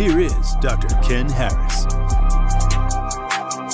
here 0.00 0.18
is 0.18 0.54
Dr. 0.62 0.88
Ken 1.06 1.28
Harris. 1.28 1.84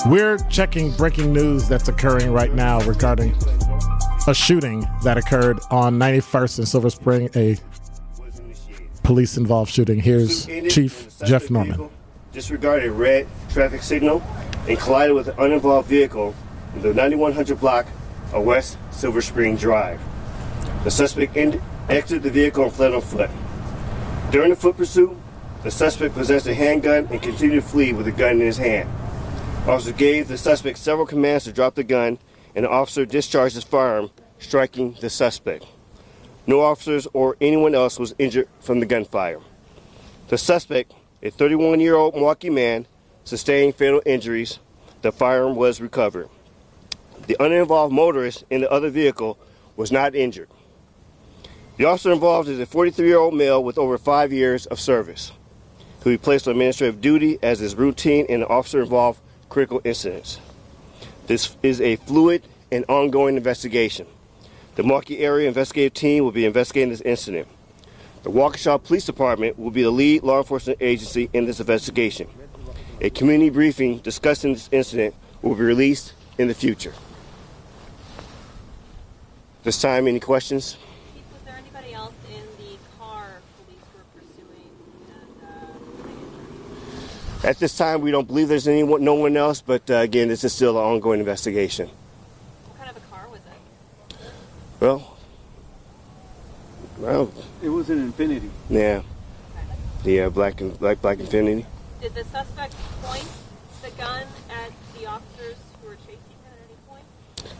We're 0.07 0.37
checking 0.49 0.91
breaking 0.91 1.31
news 1.31 1.69
that's 1.69 1.87
occurring 1.87 2.33
right 2.33 2.53
now 2.53 2.81
regarding 2.81 3.33
a 4.27 4.33
shooting 4.33 4.85
that 5.05 5.17
occurred 5.17 5.61
on 5.71 5.97
91st 5.97 6.57
and 6.57 6.67
Silver 6.67 6.89
Spring, 6.89 7.29
a 7.37 7.55
police 9.03 9.37
involved 9.37 9.71
shooting. 9.71 10.01
Here's 10.01 10.47
Chief 10.67 11.17
Jeff 11.23 11.49
Norman. 11.49 11.89
Disregarded 12.33 12.89
a 12.89 12.91
red 12.91 13.25
traffic 13.47 13.81
signal 13.81 14.21
and 14.67 14.77
collided 14.77 15.15
with 15.15 15.29
an 15.29 15.35
uninvolved 15.39 15.87
vehicle 15.87 16.35
in 16.75 16.81
the 16.81 16.93
9100 16.93 17.57
block 17.57 17.85
of 18.33 18.43
West 18.43 18.77
Silver 18.91 19.21
Spring 19.21 19.55
Drive. 19.55 20.01
The 20.83 20.91
suspect 20.91 21.37
end- 21.37 21.61
exited 21.87 22.23
the 22.23 22.31
vehicle 22.31 22.65
and 22.65 22.73
fled 22.73 22.93
on 22.93 22.99
foot. 22.99 23.29
During 24.29 24.49
the 24.49 24.57
foot 24.57 24.75
pursuit, 24.75 25.15
the 25.63 25.71
suspect 25.71 26.13
possessed 26.13 26.47
a 26.47 26.53
handgun 26.53 27.07
and 27.11 27.21
continued 27.21 27.61
to 27.61 27.67
flee 27.67 27.93
with 27.93 28.07
a 28.07 28.11
gun 28.11 28.33
in 28.33 28.41
his 28.41 28.57
hand. 28.57 28.89
Officer 29.67 29.91
gave 29.91 30.27
the 30.27 30.37
suspect 30.37 30.77
several 30.77 31.05
commands 31.05 31.43
to 31.43 31.51
drop 31.51 31.75
the 31.75 31.83
gun, 31.83 32.19
and 32.55 32.65
the 32.65 32.69
officer 32.69 33.05
discharged 33.05 33.55
his 33.55 33.63
firearm, 33.63 34.11
striking 34.39 34.95
the 35.01 35.09
suspect. 35.09 35.65
No 36.45 36.61
officers 36.61 37.07
or 37.13 37.35
anyone 37.41 37.75
else 37.75 37.99
was 37.99 38.15
injured 38.17 38.47
from 38.61 38.79
the 38.79 38.85
gunfire. 38.85 39.39
The 40.29 40.37
suspect, 40.37 40.93
a 41.21 41.29
31 41.29 41.79
year 41.79 41.95
old 41.95 42.15
Milwaukee 42.15 42.49
man, 42.49 42.87
sustained 43.25 43.75
fatal 43.75 44.01
injuries. 44.05 44.59
The 45.01 45.11
firearm 45.11 45.55
was 45.55 45.81
recovered. 45.81 46.29
The 47.27 47.35
uninvolved 47.43 47.93
motorist 47.93 48.45
in 48.49 48.61
the 48.61 48.71
other 48.71 48.89
vehicle 48.89 49.37
was 49.75 49.91
not 49.91 50.15
injured. 50.15 50.49
The 51.77 51.85
officer 51.85 52.11
involved 52.11 52.47
is 52.47 52.59
a 52.59 52.65
43 52.65 53.05
year 53.05 53.17
old 53.17 53.33
male 53.33 53.61
with 53.63 53.77
over 53.77 53.97
five 53.97 54.31
years 54.31 54.65
of 54.65 54.79
service, 54.79 55.33
who 56.01 56.09
he 56.09 56.17
placed 56.17 56.47
on 56.47 56.51
administrative 56.51 57.01
duty 57.01 57.39
as 57.41 57.61
is 57.61 57.75
routine 57.75 58.25
in 58.27 58.43
officer 58.43 58.81
involved 58.81 59.19
critical 59.49 59.81
incidents. 59.83 60.39
This 61.27 61.55
is 61.63 61.81
a 61.81 61.95
fluid 61.97 62.43
and 62.71 62.85
ongoing 62.87 63.35
investigation. 63.37 64.07
The 64.75 64.83
Milwaukee 64.83 65.19
Area 65.19 65.47
Investigative 65.47 65.93
Team 65.93 66.23
will 66.23 66.31
be 66.31 66.45
investigating 66.45 66.89
this 66.89 67.01
incident. 67.01 67.47
The 68.23 68.29
Waukesha 68.29 68.83
Police 68.83 69.05
Department 69.05 69.57
will 69.57 69.71
be 69.71 69.83
the 69.83 69.91
lead 69.91 70.23
law 70.23 70.39
enforcement 70.39 70.79
agency 70.81 71.29
in 71.33 71.45
this 71.45 71.59
investigation. 71.59 72.27
A 73.01 73.09
community 73.09 73.49
briefing 73.49 73.99
discussing 73.99 74.53
this 74.53 74.69
incident 74.71 75.15
will 75.41 75.55
be 75.55 75.63
released 75.63 76.13
in 76.37 76.47
the 76.47 76.53
future. 76.53 76.93
This 79.63 79.81
time, 79.81 80.07
any 80.07 80.19
questions? 80.19 80.73
Chief, 81.13 81.23
was 81.31 81.41
there 81.43 81.57
anybody 81.57 81.93
else 81.93 82.13
in 82.29 82.43
the 82.57 82.77
car 82.97 83.41
police 83.65 83.83
were 83.93 84.05
pursuing 84.15 84.71
that 85.07 85.47
uh, 85.47 85.51
they 86.05 87.26
At 87.43 87.59
this 87.59 87.77
time, 87.77 88.01
we 88.01 88.11
don't 88.11 88.27
believe 88.27 88.47
there's 88.47 88.67
anyone, 88.67 89.03
no 89.03 89.13
one 89.13 89.37
else, 89.37 89.61
but 89.61 89.89
uh, 89.89 89.95
again, 89.95 90.27
this 90.27 90.43
is 90.43 90.53
still 90.53 90.77
an 90.77 90.83
ongoing 90.83 91.19
investigation. 91.19 91.87
What 91.87 92.77
kind 92.77 92.89
of 92.89 92.97
a 92.97 93.07
car 93.15 93.27
was 93.29 93.39
it? 93.39 94.17
Well, 94.79 95.17
well, 96.97 97.31
It 97.61 97.69
was 97.69 97.89
an 97.89 98.11
Infiniti. 98.11 98.49
yeah, 98.69 99.01
the 100.03 100.21
uh, 100.21 100.29
black 100.29 100.61
and 100.61 100.77
black 100.79 101.01
black 101.01 101.19
Infiniti. 101.19 101.65
Did 102.01 102.15
the 102.15 102.23
suspect 102.25 102.73
point 103.03 103.27
the 103.83 103.91
gun 103.91 104.23
at 104.49 104.71
the 104.99 105.05
officers 105.05 105.55
who 105.81 105.89
were 105.89 105.95
chasing 105.95 106.17
him 106.17 106.51
at 106.51 106.57
any 106.67 106.77
point? 106.89 107.03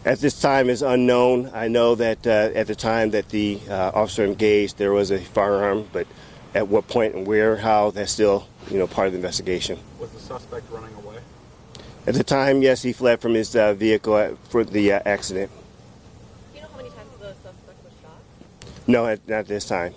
At 0.05 0.19
this 0.19 0.39
time 0.41 0.69
is 0.69 0.81
unknown. 0.81 1.51
I 1.53 1.67
know 1.67 1.93
that 1.95 2.25
uh, 2.25 2.49
at 2.55 2.65
the 2.67 2.75
time 2.75 3.11
that 3.11 3.29
the 3.29 3.59
uh, 3.69 3.91
officer 3.93 4.25
engaged, 4.25 4.77
there 4.79 4.91
was 4.91 5.11
a 5.11 5.19
firearm, 5.19 5.87
but 5.93 6.07
at 6.55 6.67
what 6.67 6.87
point 6.87 7.13
and 7.13 7.27
where, 7.27 7.57
how, 7.57 7.91
that's 7.91 8.11
still 8.11 8.47
you 8.69 8.77
know 8.77 8.87
part 8.87 9.07
of 9.07 9.13
the 9.13 9.17
investigation. 9.17 9.79
Was 9.99 10.11
the 10.11 10.19
suspect 10.19 10.69
running 10.71 10.93
away? 10.95 11.17
At 12.05 12.13
the 12.13 12.23
time, 12.23 12.61
yes, 12.61 12.83
he 12.83 12.93
fled 12.93 13.19
from 13.19 13.33
his 13.33 13.55
uh, 13.55 13.73
vehicle 13.73 14.17
at, 14.17 14.37
for 14.49 14.63
the 14.63 14.93
uh, 14.93 15.01
accident. 15.05 15.51
Do 16.53 16.55
you 16.55 16.61
know 16.61 16.69
how 16.71 16.77
many 16.77 16.89
times 16.89 17.09
the 17.19 17.33
suspect 17.33 17.83
was 17.83 17.93
shot? 18.01 18.21
No, 18.87 19.07
at, 19.07 19.27
not 19.27 19.45
this 19.45 19.65
time. 19.65 19.93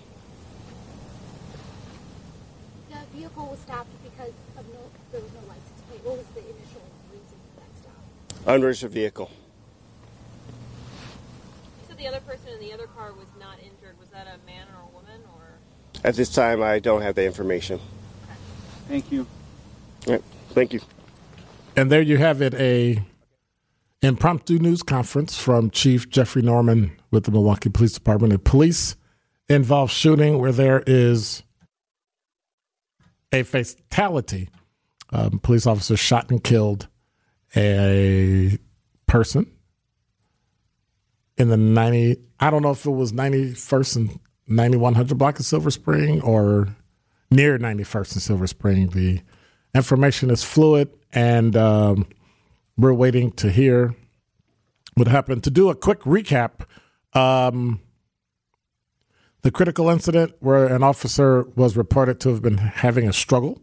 The 2.90 2.96
vehicle 3.16 3.46
was 3.46 3.60
stopped 3.60 3.90
because 4.02 4.32
of 4.58 4.66
no, 4.68 4.80
there 5.12 5.20
was 5.20 5.30
no 5.32 5.40
license 5.48 5.80
plate. 5.88 6.00
What 6.02 6.18
was 6.18 6.26
the 6.34 6.40
initial 6.40 6.82
reason 7.12 7.38
for 7.54 7.60
that 7.60 7.70
stop? 7.80 8.48
Unregistered 8.48 8.90
vehicle. 8.90 9.30
You 11.80 11.86
said 11.88 11.98
the 11.98 12.08
other 12.08 12.20
person 12.20 12.48
in 12.54 12.60
the 12.60 12.72
other 12.72 12.86
car 12.88 13.12
was 13.12 13.28
not 13.38 13.58
injured. 13.58 13.98
Was 14.00 14.08
that 14.08 14.26
a 14.26 14.44
man 14.46 14.66
or 14.74 14.82
a 14.82 14.92
woman 14.92 15.20
or? 15.34 15.58
At 16.02 16.16
this 16.16 16.28
time, 16.28 16.60
I 16.60 16.80
don't 16.80 17.02
have 17.02 17.14
the 17.14 17.24
information. 17.24 17.80
Thank 18.90 19.12
you. 19.12 19.24
All 20.08 20.14
right, 20.14 20.24
thank 20.50 20.72
you. 20.72 20.80
And 21.76 21.92
there 21.92 22.02
you 22.02 22.16
have 22.16 22.42
it 22.42 22.54
a 22.54 23.00
impromptu 24.02 24.58
news 24.58 24.82
conference 24.82 25.38
from 25.40 25.70
Chief 25.70 26.10
Jeffrey 26.10 26.42
Norman 26.42 26.90
with 27.12 27.22
the 27.22 27.30
Milwaukee 27.30 27.70
Police 27.70 27.92
Department. 27.92 28.32
A 28.32 28.38
police 28.40 28.96
involved 29.48 29.92
shooting 29.92 30.38
where 30.38 30.50
there 30.50 30.82
is 30.88 31.44
a 33.30 33.44
fatality. 33.44 34.48
Um, 35.12 35.38
police 35.38 35.68
officer 35.68 35.96
shot 35.96 36.28
and 36.28 36.42
killed 36.42 36.88
a 37.54 38.58
person 39.06 39.46
in 41.36 41.48
the 41.48 41.56
90, 41.56 42.16
I 42.40 42.50
don't 42.50 42.62
know 42.62 42.72
if 42.72 42.84
it 42.84 42.90
was 42.90 43.12
91st 43.12 43.96
and 43.96 44.20
9100 44.48 45.16
block 45.16 45.38
of 45.38 45.46
Silver 45.46 45.70
Spring 45.70 46.20
or 46.22 46.74
near 47.30 47.58
91st 47.58 48.12
and 48.12 48.22
Silver 48.22 48.46
Spring. 48.46 48.88
The 48.88 49.20
information 49.74 50.30
is 50.30 50.42
fluid 50.42 50.90
and 51.12 51.56
um, 51.56 52.06
we're 52.76 52.94
waiting 52.94 53.30
to 53.32 53.50
hear 53.50 53.94
what 54.94 55.08
happened. 55.08 55.44
To 55.44 55.50
do 55.50 55.70
a 55.70 55.74
quick 55.74 56.00
recap, 56.00 56.66
um, 57.12 57.80
the 59.42 59.50
critical 59.50 59.88
incident 59.88 60.34
where 60.40 60.66
an 60.66 60.82
officer 60.82 61.44
was 61.56 61.76
reported 61.76 62.20
to 62.20 62.30
have 62.30 62.42
been 62.42 62.58
having 62.58 63.08
a 63.08 63.12
struggle 63.12 63.62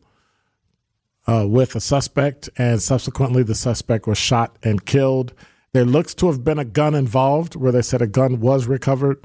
uh, 1.27 1.45
with 1.47 1.75
a 1.75 1.81
suspect, 1.81 2.49
and 2.57 2.81
subsequently 2.81 3.43
the 3.43 3.55
suspect 3.55 4.07
was 4.07 4.17
shot 4.17 4.57
and 4.63 4.85
killed. 4.85 5.33
There 5.73 5.85
looks 5.85 6.15
to 6.15 6.27
have 6.27 6.43
been 6.43 6.57
a 6.57 6.65
gun 6.65 6.95
involved, 6.95 7.55
where 7.55 7.71
they 7.71 7.81
said 7.81 8.01
a 8.01 8.07
gun 8.07 8.39
was 8.39 8.65
recovered. 8.65 9.23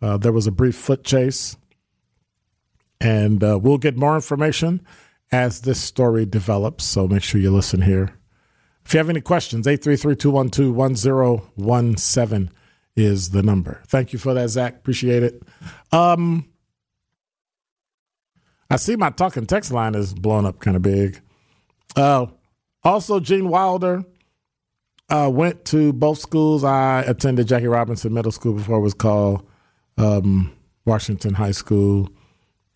Uh, 0.00 0.16
there 0.16 0.32
was 0.32 0.46
a 0.46 0.52
brief 0.52 0.74
foot 0.74 1.04
chase, 1.04 1.56
and 3.00 3.42
uh, 3.42 3.58
we'll 3.60 3.78
get 3.78 3.96
more 3.96 4.14
information 4.14 4.80
as 5.32 5.62
this 5.62 5.80
story 5.80 6.26
develops. 6.26 6.84
So 6.84 7.08
make 7.08 7.22
sure 7.22 7.40
you 7.40 7.50
listen 7.50 7.82
here 7.82 8.16
If 8.84 8.94
you 8.94 8.98
have 8.98 9.10
any 9.10 9.20
questions, 9.20 9.66
833-212-1017 9.66 12.50
is 12.96 13.30
the 13.30 13.42
number. 13.42 13.82
Thank 13.88 14.12
you 14.12 14.18
for 14.18 14.34
that, 14.34 14.48
Zach. 14.48 14.76
Appreciate 14.76 15.22
it. 15.22 15.42
Um, 15.90 16.48
I 18.70 18.76
see 18.76 18.96
my 18.96 19.10
talking 19.10 19.46
text 19.46 19.72
line 19.72 19.94
is 19.94 20.14
blown 20.14 20.46
up 20.46 20.60
kind 20.60 20.76
of 20.76 20.82
big. 20.82 21.20
Uh, 21.96 22.26
also, 22.82 23.20
Gene 23.20 23.48
Wilder 23.48 24.04
uh, 25.08 25.30
went 25.32 25.64
to 25.66 25.92
both 25.92 26.18
schools. 26.18 26.64
I 26.64 27.02
attended 27.02 27.48
Jackie 27.48 27.66
Robinson 27.66 28.12
Middle 28.12 28.32
School 28.32 28.54
before 28.54 28.78
it 28.78 28.82
was 28.82 28.94
called 28.94 29.46
um, 29.96 30.52
Washington 30.84 31.34
High 31.34 31.52
School. 31.52 32.08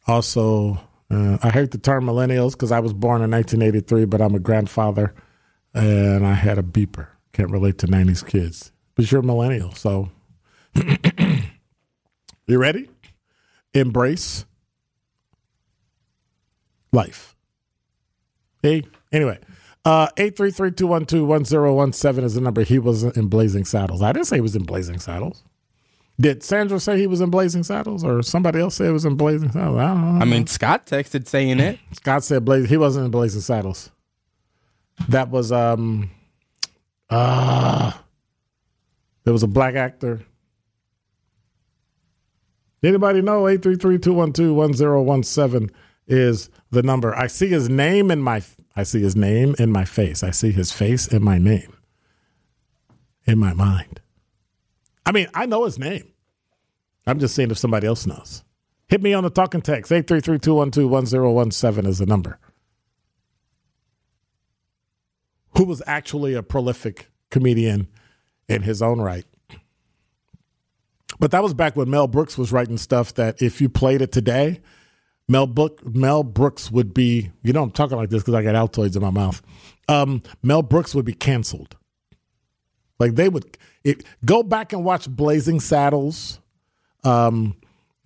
Also, 0.09 0.81
uh, 1.11 1.39
I 1.43 1.51
hate 1.51 1.71
the 1.71 1.79
term 1.79 2.07
millennials 2.07 2.53
because 2.53 2.73
I 2.73 2.81
was 2.81 2.95
born 2.95 3.23
in 3.23 3.31
1983, 3.31 4.07
but 4.07 4.23
I'm 4.23 4.35
a 4.35 4.39
grandfather 4.39 5.15
and 5.75 6.27
I 6.27 6.33
had 6.33 6.59
a 6.59 6.63
beeper. 6.63 7.09
Can't 7.33 7.51
relate 7.51 7.77
to 7.79 7.87
90s 7.87 8.27
kids, 8.27 8.73
but 8.95 9.13
you're 9.13 9.21
a 9.21 9.25
millennial. 9.25 9.73
So, 9.73 10.11
you 12.47 12.59
ready? 12.59 12.89
Embrace 13.75 14.47
life. 16.91 17.37
Hey, 18.63 18.85
anyway, 19.13 19.39
uh, 19.85 20.09
833-212-1017 20.17 22.25
is 22.25 22.35
the 22.35 22.41
number. 22.41 22.63
He 22.63 22.79
was 22.79 23.05
in 23.05 23.29
Blazing 23.29 23.67
Saddles. 23.67 24.01
I 24.03 24.13
didn't 24.13 24.27
say 24.27 24.39
he 24.39 24.41
was 24.41 24.57
in 24.57 24.65
Blazing 24.65 24.99
Saddles. 24.99 25.45
Did 26.21 26.43
Sandra 26.43 26.81
say 26.81 26.99
he 26.99 27.07
was 27.07 27.21
in 27.21 27.31
Blazing 27.31 27.63
Saddles, 27.63 28.03
or 28.03 28.23
somebody 28.23 28.59
else 28.59 28.75
say 28.75 28.87
he 28.87 28.91
was 28.91 29.05
in 29.05 29.17
Blazing 29.17 29.53
Saddles? 29.53 29.79
I 29.79 29.87
don't 29.87 30.01
know. 30.01 30.19
I 30.21 30.25
mean, 30.25 30.49
Scott 30.49 30.87
texted 30.87 31.29
saying 31.29 31.61
it. 31.61 31.79
Scott 31.93 32.25
said 32.25 32.45
Blazing. 32.45 32.69
He 32.69 32.77
wasn't 32.77 33.05
in 33.05 33.13
Blazing 33.13 33.41
Saddles. 33.41 33.91
That 35.09 35.31
was 35.31 35.53
um, 35.53 36.11
uh 37.09 37.93
there 39.25 39.33
was 39.33 39.45
a 39.45 39.49
black 39.49 39.75
actor. 39.75 40.21
Anybody 42.83 43.21
know? 43.21 43.43
833-212-1017 43.43 45.71
is 46.07 46.49
the 46.71 46.83
number. 46.83 47.15
I 47.15 47.27
see 47.27 47.49
his 47.49 47.69
name 47.69 48.11
in 48.11 48.23
my 48.23 48.41
I 48.75 48.85
see 48.85 49.03
his 49.03 49.17
name 49.17 49.55
in 49.59 49.71
my 49.71 49.85
face. 49.85 50.23
I 50.23 50.31
see 50.31 50.51
his 50.51 50.73
face 50.73 51.07
in 51.07 51.23
my 51.23 51.37
name. 51.39 51.77
In 53.27 53.39
my 53.39 53.53
mind. 53.53 54.01
I 55.09 55.13
mean, 55.13 55.27
I 55.33 55.47
know 55.47 55.65
his 55.65 55.79
name. 55.79 56.13
I'm 57.07 57.19
just 57.19 57.35
seeing 57.35 57.51
if 57.51 57.57
somebody 57.57 57.87
else 57.87 58.07
knows. 58.07 58.45
Hit 58.89 59.03
me 59.03 59.15
on 59.15 59.25
the 59.25 59.31
talking 59.31 59.63
text. 59.63 59.91
833-212-1017 59.91 61.87
is 61.87 61.97
the 61.97 62.05
number. 62.05 62.39
Who 65.57 65.65
was 65.65 65.83
actually 65.87 66.35
a 66.35 66.43
prolific 66.43 67.09
comedian 67.31 67.89
in 68.51 68.61
his 68.63 68.83
own 68.83 69.01
right. 69.01 69.25
But 71.19 71.31
that 71.31 71.43
was 71.43 71.55
back 71.55 71.75
when 71.75 71.89
Mel 71.89 72.07
Brooks 72.07 72.37
was 72.37 72.53
writing 72.53 72.77
stuff 72.77 73.15
that 73.15 73.41
if 73.41 73.63
you 73.63 73.71
played 73.71 74.03
it 74.03 74.13
today, 74.13 74.61
Mel 75.27 75.47
Book 75.47 75.87
Mel 75.87 76.23
Brooks 76.23 76.71
would 76.71 76.93
be, 76.93 77.31
you 77.43 77.55
know, 77.55 77.63
I'm 77.63 77.71
talking 77.71 77.97
like 77.97 78.11
this 78.11 78.23
because 78.23 78.35
I 78.35 78.43
got 78.43 78.55
Altoids 78.55 78.95
in 78.95 79.01
my 79.01 79.11
mouth. 79.11 79.41
Um, 79.89 80.23
Mel 80.43 80.61
Brooks 80.61 80.95
would 80.95 81.07
be 81.07 81.15
canceled. 81.15 81.77
Like 82.99 83.15
they 83.15 83.29
would 83.29 83.57
it, 83.85 84.05
go 84.25 84.43
back 84.43 84.73
and 84.73 84.85
watch 84.85 85.09
Blazing 85.09 85.61
Saddles. 85.61 86.41
Um, 87.05 87.57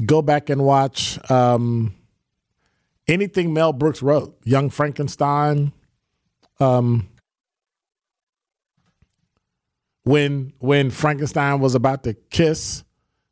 go 0.04 0.22
back 0.22 0.50
and 0.50 0.64
watch 0.64 1.18
um, 1.30 1.94
anything 3.08 3.52
Mel 3.52 3.72
Brooks 3.72 4.02
wrote. 4.02 4.38
Young 4.44 4.70
Frankenstein. 4.70 5.72
Um, 6.60 7.08
when 10.04 10.52
when 10.58 10.90
Frankenstein 10.90 11.60
was 11.60 11.74
about 11.74 12.04
to 12.04 12.14
kiss 12.14 12.84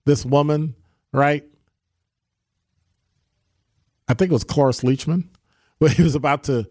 this 0.04 0.24
woman, 0.24 0.74
right? 1.12 1.44
I 4.08 4.14
think 4.14 4.30
it 4.30 4.34
was 4.34 4.44
Cloris 4.44 4.80
Leachman, 4.80 5.28
when 5.78 5.92
he 5.92 6.02
was 6.02 6.14
about 6.14 6.44
to 6.44 6.68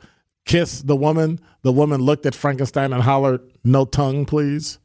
kiss 0.50 0.82
the 0.82 0.96
woman. 0.96 1.40
The 1.62 1.72
woman 1.72 2.02
looked 2.02 2.26
at 2.26 2.34
Frankenstein 2.34 2.92
and 2.92 3.04
hollered, 3.04 3.42
"No 3.64 3.86
tongue, 3.86 4.26
please." 4.26 4.80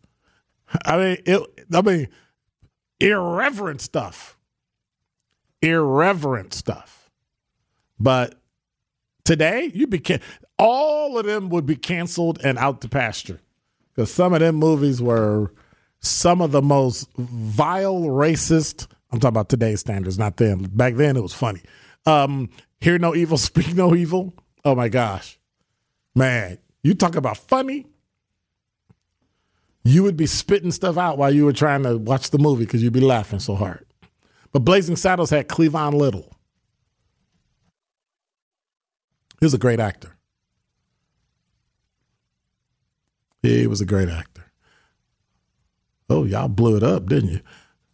I 0.85 0.97
mean, 0.99 1.17
it, 1.25 1.41
I 1.73 1.81
mean, 1.81 2.09
irreverent 3.01 3.81
stuff, 3.81 4.37
irreverent 5.63 6.53
stuff. 6.53 7.11
But 7.99 8.35
today, 9.25 9.71
you'd 9.75 9.89
be 9.91 9.99
can- 10.01 10.21
all 10.59 11.19
of 11.19 11.25
them 11.25 11.49
would 11.49 11.65
be 11.65 11.77
canceled 11.77 12.41
and 12.45 12.59
out 12.59 12.81
to 12.83 12.89
pasture 12.89 13.41
because 13.95 14.13
some 14.13 14.35
of 14.35 14.41
them 14.41 14.57
movies 14.57 15.01
were 15.01 15.53
some 16.01 16.43
of 16.43 16.53
the 16.53 16.63
most 16.63 17.09
vile, 17.17 18.03
racist. 18.03 18.87
I'm 19.11 19.19
talking 19.21 19.29
about 19.35 19.49
today's 19.49 19.81
standards, 19.81 20.19
not 20.19 20.37
them. 20.37 20.65
Back 20.73 20.97
then, 20.97 21.17
it 21.17 21.23
was 21.23 21.35
funny. 21.35 21.63
Um, 22.05 22.51
Hear 22.81 22.99
no 22.99 23.15
evil, 23.15 23.39
speak 23.51 23.75
no 23.75 23.95
evil. 23.95 24.35
Oh 24.63 24.75
my 24.75 24.89
gosh, 24.91 25.39
man! 26.15 26.59
You 26.83 26.95
talk 26.95 27.17
about 27.17 27.37
funny. 27.37 27.87
You 29.85 30.03
would 30.03 30.17
be 30.17 30.27
spitting 30.27 30.71
stuff 30.71 30.97
out 30.97 31.19
while 31.19 31.33
you 31.33 31.45
were 31.45 31.53
trying 31.53 31.83
to 31.83 31.99
watch 31.99 32.31
the 32.31 32.39
movie 32.39 32.65
because 32.65 32.83
you'd 32.83 32.93
be 32.93 33.01
laughing 33.01 33.39
so 33.39 33.55
hard. 33.55 33.85
But 34.53 34.61
Blazing 34.61 34.97
Saddles 34.97 35.31
had 35.31 35.49
Cleavon 35.49 35.95
Little. 35.95 36.31
He 39.41 39.47
was 39.47 39.55
a 39.55 39.59
great 39.59 39.81
actor. 39.81 40.17
He 43.43 43.67
was 43.67 43.83
a 43.83 43.87
great 43.87 44.09
actor. 44.09 44.51
Oh, 46.09 46.25
y'all 46.25 46.49
blew 46.49 46.77
it 46.77 46.83
up, 46.83 47.09
didn't 47.09 47.31
you? 47.31 47.41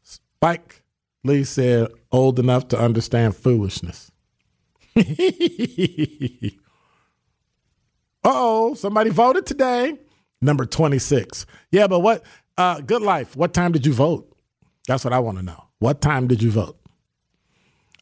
Spike 0.02 0.82
Lee 1.24 1.44
said, 1.44 1.88
old 2.12 2.38
enough 2.38 2.68
to 2.68 2.78
understand 2.78 3.36
foolishness. 3.36 4.12
oh, 8.24 8.74
somebody 8.74 9.10
voted 9.10 9.46
today. 9.46 9.98
Number 10.42 10.64
26. 10.64 11.46
Yeah, 11.70 11.86
but 11.86 12.00
what, 12.00 12.24
uh, 12.56 12.80
good 12.80 13.02
life, 13.02 13.36
what 13.36 13.52
time 13.52 13.72
did 13.72 13.84
you 13.84 13.92
vote? 13.92 14.34
That's 14.86 15.04
what 15.04 15.12
I 15.12 15.18
want 15.18 15.38
to 15.38 15.44
know. 15.44 15.64
What 15.78 16.00
time 16.00 16.26
did 16.26 16.42
you 16.42 16.50
vote? 16.50 16.78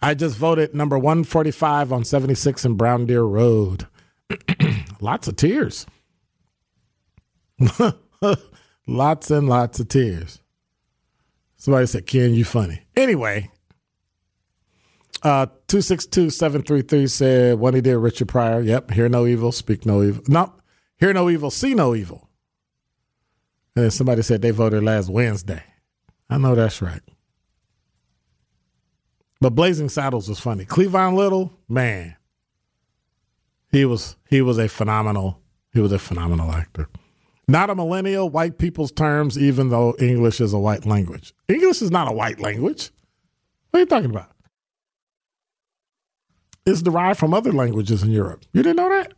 I 0.00 0.14
just 0.14 0.36
voted 0.36 0.74
number 0.74 0.98
145 0.98 1.92
on 1.92 2.04
76 2.04 2.64
and 2.64 2.76
Brown 2.76 3.06
Deer 3.06 3.22
Road. 3.22 3.86
Lots 5.00 5.26
of 5.28 5.36
tears. 5.36 5.86
lots 8.86 9.30
and 9.30 9.48
lots 9.48 9.80
of 9.80 9.88
tears. 9.88 10.40
Somebody 11.56 11.86
said, 11.86 12.06
Ken, 12.06 12.34
you 12.34 12.44
funny. 12.44 12.82
Anyway, 12.96 13.50
uh, 15.22 15.46
262-733 15.68 17.10
said, 17.10 17.58
when 17.58 17.74
he 17.74 17.80
did 17.80 17.96
Richard 17.96 18.28
Pryor, 18.28 18.60
yep, 18.62 18.90
hear 18.90 19.08
no 19.08 19.26
evil, 19.26 19.52
speak 19.52 19.84
no 19.84 20.02
evil. 20.02 20.22
No, 20.28 20.54
hear 20.96 21.12
no 21.12 21.28
evil, 21.28 21.50
see 21.50 21.74
no 21.74 21.94
evil. 21.94 22.28
And 23.74 23.84
then 23.84 23.90
somebody 23.90 24.22
said 24.22 24.42
they 24.42 24.50
voted 24.50 24.82
last 24.82 25.08
Wednesday. 25.08 25.62
I 26.30 26.38
know 26.38 26.54
that's 26.54 26.82
right. 26.82 27.02
But 29.40 29.50
Blazing 29.50 29.88
Saddles 29.88 30.28
was 30.28 30.40
funny. 30.40 30.64
Cleavon 30.64 31.14
Little, 31.14 31.52
man, 31.68 32.16
he 33.70 33.84
was 33.84 34.16
he 34.28 34.42
was 34.42 34.58
a 34.58 34.68
phenomenal 34.68 35.40
he 35.72 35.80
was 35.80 35.92
a 35.92 35.98
phenomenal 35.98 36.50
actor. 36.50 36.88
Not 37.46 37.70
a 37.70 37.74
millennial, 37.74 38.28
white 38.28 38.58
people's 38.58 38.92
terms, 38.92 39.38
even 39.38 39.70
though 39.70 39.94
English 39.98 40.40
is 40.40 40.52
a 40.52 40.58
white 40.58 40.84
language. 40.84 41.32
English 41.48 41.80
is 41.80 41.90
not 41.90 42.08
a 42.08 42.12
white 42.12 42.40
language. 42.40 42.90
What 43.70 43.78
are 43.78 43.80
you 43.80 43.86
talking 43.86 44.10
about? 44.10 44.30
It's 46.68 46.82
derived 46.82 47.18
from 47.18 47.32
other 47.32 47.50
languages 47.50 48.02
in 48.02 48.10
Europe. 48.10 48.44
You 48.52 48.62
didn't 48.62 48.76
know 48.76 48.90
that? 48.90 49.14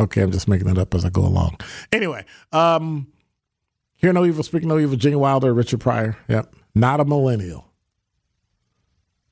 Okay, 0.00 0.20
I'm 0.20 0.32
just 0.32 0.48
making 0.48 0.68
it 0.68 0.78
up 0.78 0.94
as 0.94 1.04
I 1.04 1.10
go 1.10 1.24
along. 1.24 1.58
Anyway, 1.92 2.24
um, 2.50 3.06
hear 3.94 4.12
no 4.12 4.24
evil, 4.24 4.42
speak 4.42 4.64
no 4.64 4.78
evil. 4.80 4.96
Gene 4.96 5.18
Wilder, 5.18 5.54
Richard 5.54 5.80
Pryor. 5.80 6.16
Yep, 6.26 6.56
not 6.74 6.98
a 6.98 7.04
millennial. 7.04 7.68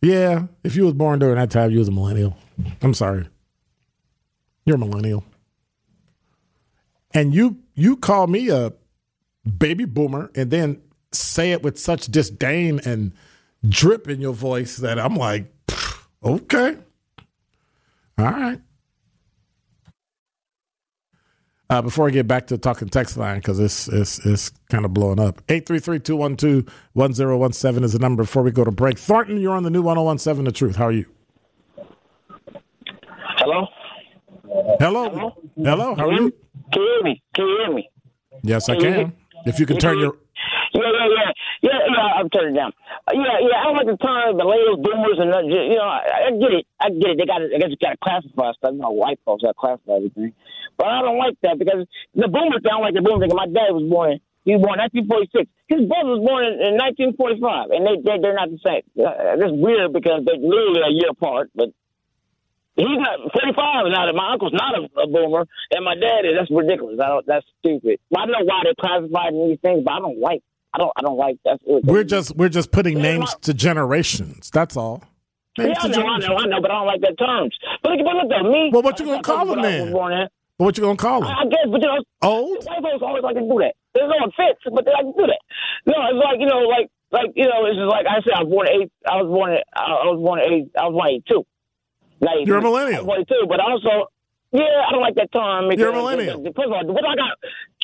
Yeah, 0.00 0.46
if 0.62 0.76
you 0.76 0.84
was 0.84 0.94
born 0.94 1.18
during 1.18 1.36
that 1.36 1.50
time, 1.50 1.72
you 1.72 1.80
was 1.80 1.88
a 1.88 1.92
millennial. 1.92 2.36
I'm 2.82 2.94
sorry, 2.94 3.28
you're 4.64 4.76
a 4.76 4.78
millennial. 4.78 5.24
And 7.12 7.34
you 7.34 7.58
you 7.74 7.96
call 7.96 8.28
me 8.28 8.48
a 8.50 8.72
baby 9.58 9.86
boomer 9.86 10.30
and 10.36 10.52
then 10.52 10.80
say 11.10 11.50
it 11.50 11.64
with 11.64 11.80
such 11.80 12.06
disdain 12.06 12.80
and 12.84 13.12
drip 13.68 14.08
in 14.08 14.20
your 14.20 14.34
voice 14.34 14.76
that 14.76 15.00
I'm 15.00 15.16
like, 15.16 15.52
okay. 16.22 16.76
All 18.20 18.32
right. 18.32 18.60
Uh, 21.70 21.80
before 21.80 22.06
I 22.08 22.10
get 22.10 22.26
back 22.26 22.48
to 22.48 22.58
talking 22.58 22.88
text 22.88 23.16
line, 23.16 23.38
because 23.38 23.60
it's, 23.60 23.86
it's, 23.86 24.18
it's 24.26 24.50
kind 24.70 24.84
of 24.84 24.92
blowing 24.92 25.20
up, 25.20 25.40
833-212-1017 25.46 27.84
is 27.84 27.92
the 27.92 28.00
number 28.00 28.24
before 28.24 28.42
we 28.42 28.50
go 28.50 28.64
to 28.64 28.72
break. 28.72 28.98
Thornton, 28.98 29.40
you're 29.40 29.54
on 29.54 29.62
the 29.62 29.70
new 29.70 29.80
1017 29.80 30.44
The 30.44 30.50
Truth. 30.52 30.74
How 30.76 30.86
are 30.86 30.92
you? 30.92 31.06
Hello? 33.36 33.68
Hello. 34.80 35.36
Hello. 35.56 35.94
How 35.94 36.08
are 36.08 36.12
you? 36.12 36.32
Can 36.72 36.82
you 36.82 36.88
hear 36.88 37.02
me? 37.04 37.22
Can 37.34 37.46
you 37.46 37.56
hear 37.64 37.72
me? 37.74 37.88
Yes, 38.42 38.68
I 38.68 38.74
can. 38.76 39.12
If 39.46 39.58
you 39.60 39.66
can 39.66 39.78
turn 39.78 39.98
your 39.98 40.16
Yeah, 40.74 40.82
yeah, 40.82 41.06
yeah, 41.08 41.32
yeah, 41.62 41.78
yeah. 41.88 42.18
I'm 42.18 42.28
turning 42.30 42.54
it 42.56 42.58
down. 42.58 42.72
Yeah, 43.12 43.38
yeah. 43.42 43.58
I 43.60 43.64
don't 43.64 43.76
like 43.76 43.90
the 43.90 43.98
term 43.98 44.36
millennials, 44.38 44.82
boomers, 44.82 45.18
and 45.18 45.30
you 45.50 45.76
know, 45.76 45.88
I, 45.88 46.28
I 46.28 46.30
get 46.34 46.52
it. 46.52 46.64
I 46.80 46.88
get 46.90 47.10
it. 47.14 47.18
They 47.18 47.26
got, 47.26 47.42
I 47.42 47.58
guess, 47.58 47.70
you 47.70 47.80
got 47.80 47.96
to 47.96 48.02
classify 48.02 48.52
stuff. 48.58 48.72
You 48.74 48.80
know, 48.80 48.90
white 48.90 49.20
folks 49.24 49.42
got 49.42 49.52
to 49.52 49.60
classify 49.60 50.00
everything. 50.02 50.32
But 50.76 50.88
I 50.88 51.02
don't 51.02 51.18
like 51.18 51.36
that 51.42 51.58
because 51.58 51.86
the 52.14 52.28
boomers. 52.28 52.62
I 52.64 52.70
don't 52.74 52.82
like 52.82 52.94
the 52.94 53.02
boomers. 53.02 53.28
thing. 53.28 53.36
My 53.36 53.46
dad 53.46 53.72
was 53.74 53.86
born. 53.88 54.20
He 54.44 54.56
was 54.56 54.64
born 54.64 54.80
1946. 54.80 55.46
His 55.68 55.84
brother 55.86 56.16
was 56.16 56.24
born 56.24 56.42
in, 56.48 56.54
in 56.60 56.74
1945, 56.80 57.76
and 57.76 57.82
they, 57.84 57.96
they 58.00 58.16
they're 58.18 58.34
not 58.38 58.48
the 58.48 58.60
same. 58.64 58.82
Uh, 58.96 59.36
that's 59.36 59.52
weird 59.52 59.92
because 59.92 60.24
they're 60.24 60.40
literally 60.40 60.82
a 60.82 60.92
year 60.96 61.12
apart. 61.12 61.52
But 61.52 61.70
he's 62.76 63.00
not 63.00 63.20
45 63.32 63.92
now. 63.92 64.08
My 64.16 64.32
uncle's 64.32 64.56
not 64.56 64.74
a, 64.74 64.82
a 64.96 65.06
boomer, 65.06 65.44
and 65.70 65.84
my 65.84 65.94
dad 65.94 66.24
is. 66.24 66.34
That's 66.40 66.50
ridiculous. 66.50 66.98
I 67.00 67.08
don't. 67.08 67.26
That's 67.28 67.46
stupid. 67.60 68.00
I 68.10 68.24
don't 68.24 68.32
know 68.32 68.46
why 68.48 68.64
they're 68.64 68.78
classified 68.80 69.32
these 69.36 69.60
things, 69.60 69.84
but 69.84 69.92
I 69.92 70.00
don't 70.00 70.18
like. 70.20 70.42
I 70.72 70.78
don't. 70.78 70.92
I 70.96 71.02
don't 71.02 71.16
like 71.16 71.36
that. 71.44 71.58
we're 71.66 72.04
just 72.04 72.36
we're 72.36 72.48
just 72.48 72.70
putting 72.70 73.00
names 73.00 73.34
to 73.42 73.54
generations. 73.54 74.50
That's 74.50 74.76
all. 74.76 75.02
Names 75.58 75.76
Yeah, 75.82 75.82
I 75.82 75.88
know, 75.88 76.06
I 76.06 76.18
know, 76.18 76.36
I 76.36 76.46
know, 76.46 76.60
but 76.62 76.70
I 76.70 76.74
don't 76.74 76.86
like 76.86 77.00
that 77.00 77.18
terms. 77.18 77.56
But, 77.82 77.98
but 77.98 78.14
look 78.14 78.30
at 78.30 78.44
me. 78.44 78.70
Well, 78.72 78.82
what 78.82 79.00
you 79.00 79.06
gonna 79.06 79.22
call 79.22 79.46
them 79.46 79.62
then? 79.62 79.92
But 79.92 80.64
what 80.64 80.76
you 80.76 80.84
gonna 80.84 80.96
call 80.96 81.22
them? 81.22 81.30
I 81.30 81.42
I 81.42 81.44
guess, 81.46 81.66
but 81.70 81.80
you 81.80 81.88
know, 81.88 82.04
Old? 82.22 82.64
white 82.64 82.82
folks 82.82 83.02
always 83.02 83.22
like 83.24 83.34
to 83.34 83.40
do 83.40 83.58
that. 83.58 83.74
There's 83.94 84.08
no 84.08 84.26
offense, 84.26 84.58
but 84.62 84.84
they 84.84 84.92
like 84.92 85.06
to 85.06 85.14
do 85.16 85.26
that. 85.26 85.42
No, 85.86 85.96
it's 86.06 86.22
like 86.22 86.38
you 86.38 86.46
know, 86.46 86.60
like 86.68 86.88
like 87.10 87.30
you 87.34 87.44
know, 87.48 87.66
it's 87.66 87.76
just 87.76 87.90
like 87.90 88.06
I 88.06 88.22
said, 88.22 88.34
I 88.36 88.42
was 88.44 88.50
born 88.52 88.68
eight. 88.68 88.92
I 89.08 89.16
was 89.18 89.26
born. 89.26 89.50
I 89.74 90.06
was 90.06 90.20
born 90.22 90.38
eight. 90.38 90.70
I 90.78 90.86
was 90.86 90.94
born 90.94 91.08
eight 91.10 91.24
two. 91.26 91.46
Like, 92.20 92.46
You're 92.46 92.58
a 92.58 92.62
millennial. 92.62 92.98
I 92.98 93.02
was 93.02 93.06
born 93.06 93.24
two, 93.26 93.46
but 93.48 93.58
also, 93.58 94.12
yeah, 94.52 94.84
I 94.86 94.92
don't 94.92 95.00
like 95.00 95.16
that 95.16 95.32
term. 95.32 95.72
You're 95.72 95.90
a 95.90 95.96
millennial. 95.96 96.44
First 96.44 96.68
of 96.68 96.72
all, 96.72 96.86
what 96.86 97.04
I 97.08 97.16
got? 97.16 97.34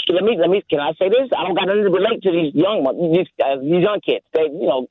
Let 0.08 0.24
me 0.24 0.36
let 0.38 0.50
me. 0.50 0.62
Can 0.70 0.80
I 0.80 0.92
say 0.98 1.08
this? 1.08 1.28
I 1.36 1.42
don't 1.44 1.54
got 1.54 1.66
nothing 1.66 1.84
to 1.84 1.90
relate 1.90 2.22
to 2.22 2.30
these 2.30 2.54
young 2.54 2.86
these 3.12 3.26
uh, 3.42 3.58
these 3.58 3.82
young 3.82 4.00
kids. 4.04 4.24
They, 4.32 4.42
you 4.42 4.66
know, 4.66 4.86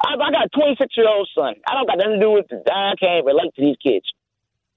I, 0.00 0.14
I 0.14 0.30
got 0.30 0.46
a 0.46 0.50
26 0.52 0.96
year 0.96 1.08
old 1.08 1.28
son. 1.34 1.54
I 1.66 1.74
don't 1.74 1.88
got 1.88 1.98
nothing 1.98 2.20
to 2.20 2.20
do 2.20 2.32
with. 2.32 2.46
I 2.68 2.92
can't 3.00 3.24
relate 3.24 3.54
to 3.56 3.62
these 3.62 3.76
kids. 3.82 4.04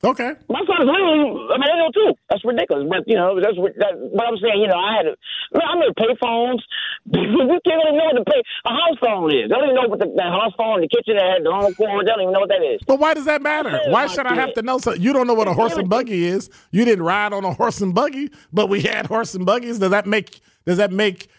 Okay. 0.04 0.36
My 0.50 0.60
son's 0.68 0.84
literally 0.84 1.32
a 1.48 1.58
millennial 1.58 1.92
too. 1.96 2.12
That's 2.30 2.44
ridiculous. 2.44 2.88
But 2.90 3.08
you 3.08 3.16
know, 3.16 3.40
that's 3.40 3.56
what. 3.56 3.72
That, 3.80 3.96
but 4.12 4.26
I'm 4.28 4.36
saying, 4.36 4.60
you 4.60 4.68
know, 4.68 4.76
I 4.76 5.00
had 5.00 5.04
to. 5.08 5.16
Man, 5.56 5.64
I 5.64 5.76
made 5.80 5.96
pay 5.96 6.12
phones. 6.20 6.60
you 7.08 7.60
can't 7.64 7.80
even 7.88 7.96
know 7.96 8.12
what 8.12 8.20
the 8.20 8.26
pay 8.28 8.44
a 8.66 8.70
house 8.70 9.00
phone 9.00 9.32
is. 9.32 9.48
They 9.48 9.56
don't 9.56 9.64
even 9.64 9.76
know 9.76 9.88
what 9.88 10.00
the, 10.00 10.12
house 10.22 10.52
phone, 10.58 10.84
in 10.84 10.88
the 10.88 10.92
kitchen 10.92 11.16
that 11.16 11.24
had 11.24 11.46
the 11.46 11.52
home 11.52 11.74
cord. 11.76 12.06
They 12.06 12.12
don't 12.12 12.22
even 12.22 12.34
know 12.34 12.44
what 12.44 12.50
that 12.50 12.64
is. 12.64 12.82
But 12.86 13.00
why 13.00 13.14
does 13.14 13.26
that 13.26 13.42
matter? 13.42 13.80
Why 13.88 14.08
should 14.08 14.28
I 14.28 14.36
have 14.36 14.54
to 14.56 14.62
know 14.62 14.78
something? 14.78 15.02
You 15.02 15.14
don't 15.14 15.26
know 15.26 15.34
what 15.34 15.48
a 15.48 15.54
horse 15.54 15.74
and 15.74 15.90
buggy 15.90 16.26
is. 16.26 16.50
You 16.72 16.84
didn't 16.84 17.06
ride 17.06 17.32
on 17.32 17.46
a 17.46 17.54
horse 17.54 17.80
and 17.80 17.96
buggy, 17.96 18.30
but 18.52 18.68
we 18.68 18.82
had 18.82 19.08
horse 19.08 19.34
and 19.36 19.46
buggies. 19.46 19.80
Does 19.80 19.92
that 19.92 20.06
make 20.06 20.42
does 20.66 20.78
that 20.78 20.92
make 20.92 21.30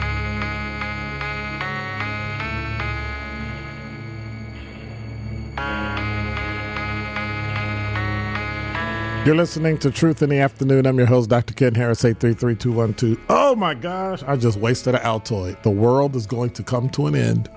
You're 9.24 9.36
listening 9.36 9.78
to 9.80 9.92
Truth 9.92 10.24
in 10.24 10.32
the 10.32 10.40
Afternoon. 10.40 10.88
I'm 10.88 10.98
your 10.98 11.06
host, 11.06 11.30
Dr. 11.30 11.54
Ken 11.54 11.76
Harris, 11.76 12.02
833-212. 12.02 13.20
Oh 13.30 13.56
my 13.56 13.76
gosh, 13.76 14.24
I 14.24 14.36
just 14.36 14.58
wasted 14.58 14.96
an 14.96 15.02
Altoid. 15.02 15.62
The 15.62 15.70
world 15.70 16.16
is 16.16 16.26
going 16.26 16.50
to 16.52 16.64
come 16.64 16.90
to 16.90 17.06
an 17.06 17.14
end. 17.14 17.48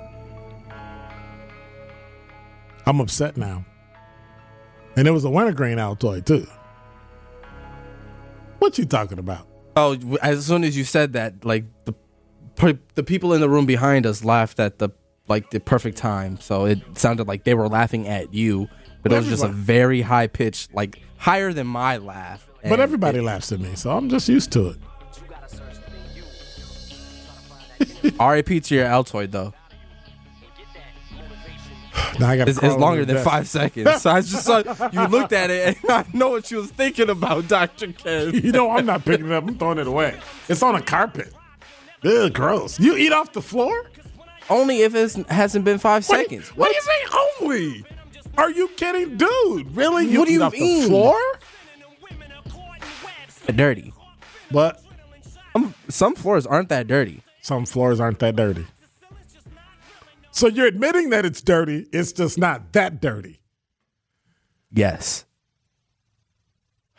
I'm 2.84 3.00
upset 3.00 3.38
now. 3.38 3.64
And 4.94 5.08
it 5.08 5.12
was 5.12 5.24
a 5.24 5.30
wintergreen 5.30 5.78
Altoid 5.78 6.26
too. 6.26 6.46
What 8.58 8.76
you 8.76 8.84
talking 8.84 9.18
about? 9.18 9.48
Oh, 9.74 9.96
as 10.20 10.44
soon 10.44 10.64
as 10.64 10.76
you 10.76 10.84
said 10.84 11.14
that, 11.14 11.46
like 11.46 11.64
the 11.86 11.94
the 12.94 13.02
people 13.02 13.32
in 13.32 13.40
the 13.40 13.48
room 13.48 13.64
behind 13.64 14.04
us 14.04 14.22
laughed 14.22 14.60
at 14.60 14.80
the 14.80 14.90
like 15.28 15.48
the 15.48 15.60
perfect 15.60 15.96
time. 15.96 16.38
So 16.40 16.66
it 16.66 16.80
sounded 16.98 17.26
like 17.26 17.44
they 17.44 17.54
were 17.54 17.68
laughing 17.68 18.06
at 18.06 18.34
you, 18.34 18.68
but 19.04 19.12
it 19.12 19.16
was 19.16 19.28
just 19.28 19.44
a 19.44 19.48
very 19.48 20.00
high 20.00 20.26
pitch, 20.26 20.66
like 20.72 21.00
higher 21.18 21.52
than 21.52 21.68
my 21.68 21.98
laugh. 21.98 22.48
But 22.68 22.80
everybody 22.80 23.20
laughs 23.20 23.52
at 23.52 23.60
me, 23.60 23.76
so 23.76 23.90
I'm 23.96 24.08
just 24.08 24.28
used 24.28 24.50
to 24.52 24.70
it. 24.70 24.76
it- 28.02 28.14
R.I.P. 28.18 28.60
to 28.60 28.74
your 28.74 28.86
Altoid 28.86 29.30
though. 29.30 29.52
Now 32.18 32.28
I 32.28 32.36
got 32.36 32.48
It's, 32.48 32.62
it's 32.62 32.76
longer 32.76 33.04
than 33.04 33.22
five 33.24 33.46
seconds. 33.48 34.02
So 34.02 34.10
I 34.10 34.20
just 34.20 34.44
saw 34.44 34.58
you 34.92 35.06
looked 35.08 35.32
at 35.32 35.50
it, 35.50 35.76
and 35.82 35.90
I 35.90 36.04
know 36.12 36.28
what 36.30 36.50
you 36.50 36.58
was 36.58 36.70
thinking 36.70 37.10
about, 37.10 37.48
Doctor 37.48 37.92
Ken. 37.92 38.32
You 38.34 38.52
know, 38.52 38.70
I'm 38.70 38.86
not 38.86 39.04
picking 39.04 39.26
it 39.26 39.32
up. 39.32 39.44
I'm 39.46 39.56
throwing 39.58 39.78
it 39.78 39.86
away. 39.86 40.18
It's 40.48 40.62
on 40.62 40.74
a 40.74 40.82
carpet. 40.82 41.32
Ugh, 42.04 42.32
gross. 42.32 42.78
You 42.80 42.96
eat 42.96 43.12
off 43.12 43.32
the 43.32 43.42
floor? 43.42 43.86
Only 44.50 44.82
if 44.82 44.94
it 44.94 45.14
hasn't 45.28 45.64
been 45.64 45.78
five 45.78 46.06
What- 46.08 46.20
seconds. 46.20 46.48
What 46.56 46.70
do 46.70 46.74
you 46.76 46.82
mean 46.88 47.70
only? 47.82 47.84
Are 48.36 48.50
you 48.50 48.68
kidding, 48.76 49.16
dude? 49.16 49.74
Really? 49.76 50.06
You 50.08 50.18
What 50.20 50.26
do 50.28 50.32
you 50.34 50.42
off 50.42 50.52
mean? 50.52 50.82
the 50.82 50.88
floor? 50.88 51.16
dirty. 53.54 53.92
But 54.50 54.82
Some, 55.52 55.74
some 55.88 56.14
floors 56.14 56.46
aren't 56.46 56.68
that 56.70 56.86
dirty. 56.86 57.22
some 57.42 57.66
floors 57.66 58.00
aren't 58.00 58.18
that 58.20 58.34
dirty. 58.36 58.66
So 60.32 60.48
you're 60.48 60.66
admitting 60.66 61.10
that 61.10 61.24
it's 61.24 61.40
dirty. 61.40 61.86
It's 61.92 62.12
just 62.12 62.38
not 62.38 62.72
that 62.72 63.00
dirty. 63.00 63.40
Yes. 64.72 65.24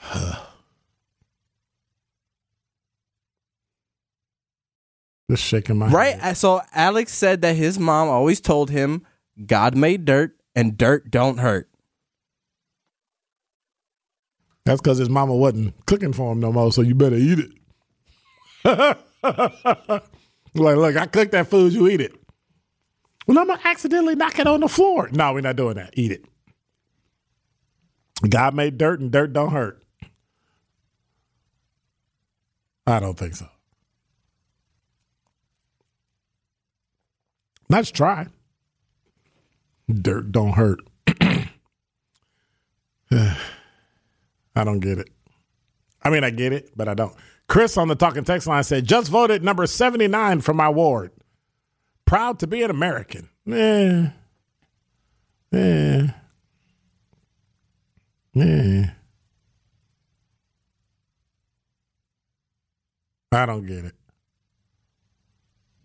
Just 5.30 5.44
shaking 5.44 5.78
my 5.80 5.88
head. 5.88 5.94
Right. 5.96 6.20
head. 6.20 6.38
So 6.38 6.62
Alex 6.74 7.12
said 7.14 7.42
that 7.42 7.56
his 7.56 7.80
mom 7.80 8.08
always 8.10 8.40
told 8.40 8.70
him 8.70 9.02
God 9.46 9.76
made 9.76 10.06
dirt 10.06 10.36
and 10.56 10.78
dirt 10.78 11.12
don't 11.12 11.40
hurt. 11.40 11.70
That's 14.66 14.82
because 14.82 14.98
his 14.98 15.10
mama 15.10 15.36
wasn't 15.36 15.74
cooking 15.86 16.14
for 16.14 16.32
him 16.32 16.40
no 16.40 16.52
more. 16.52 16.72
So 16.72 16.82
you 16.82 16.96
better 16.96 17.16
eat 17.16 17.40
it. 17.40 17.52
like, 19.24 20.78
look, 20.78 20.96
I 20.96 21.06
cooked 21.06 21.34
that 21.34 21.48
food. 21.48 21.74
You 21.74 21.88
eat 21.88 22.02
it. 22.02 22.16
Well, 23.28 23.40
I'm 23.40 23.48
gonna 23.48 23.62
accidentally 23.64 24.16
knock 24.16 24.40
it 24.40 24.48
on 24.48 24.62
the 24.62 24.68
floor. 24.68 25.10
No, 25.12 25.34
we're 25.34 25.42
not 25.42 25.56
doing 25.56 25.76
that. 25.76 25.94
Eat 25.94 26.12
it. 26.12 26.26
God 28.28 28.56
made 28.56 28.78
dirt, 28.78 29.00
and 29.00 29.12
dirt 29.12 29.34
don't 29.34 29.52
hurt. 29.52 29.84
I 32.88 33.00
don't 33.00 33.18
think 33.18 33.36
so. 33.36 33.48
Let's 37.68 37.92
try. 37.92 38.28
Dirt 39.94 40.32
don't 40.32 40.54
hurt. 40.54 40.80
I 43.12 44.64
don't 44.64 44.80
get 44.80 44.98
it. 44.98 45.10
I 46.02 46.10
mean, 46.10 46.24
I 46.24 46.30
get 46.30 46.54
it, 46.54 46.72
but 46.76 46.88
I 46.88 46.94
don't. 46.94 47.14
Chris 47.48 47.78
on 47.78 47.88
the 47.88 47.96
talking 47.96 48.24
text 48.24 48.48
line 48.48 48.64
said, 48.64 48.86
just 48.86 49.10
voted 49.10 49.44
number 49.44 49.68
79 49.68 50.42
for 50.42 50.54
my 50.54 50.70
ward. 50.70 51.12
Proud 52.06 52.40
to 52.40 52.48
be 52.48 52.64
an 52.64 52.72
American. 52.72 53.30
Eh. 53.52 54.08
Eh. 55.54 56.08
Eh. 58.36 58.86
I 63.32 63.46
don't 63.46 63.66
get 63.66 63.86
it. 63.86 63.96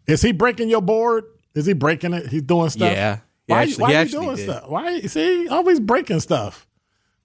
Is 0.07 0.23
he 0.23 0.33
breaking 0.33 0.71
your 0.71 0.81
board? 0.83 1.25
Is 1.55 1.67
he 1.67 1.73
breaking 1.73 2.15
it? 2.15 2.29
He's 2.29 2.43
doing 2.43 2.71
stuff? 2.71 2.93
Yeah. 2.93 3.19
Why, 3.51 3.63
actually- 3.63 3.83
why 3.83 3.93
he 3.93 3.99
you 4.03 4.09
doing 4.21 4.37
did. 4.37 4.45
stuff? 4.45 4.69
Why? 4.69 5.01
See, 5.03 5.49
always 5.49 5.81
breaking 5.81 6.21
stuff. 6.21 6.67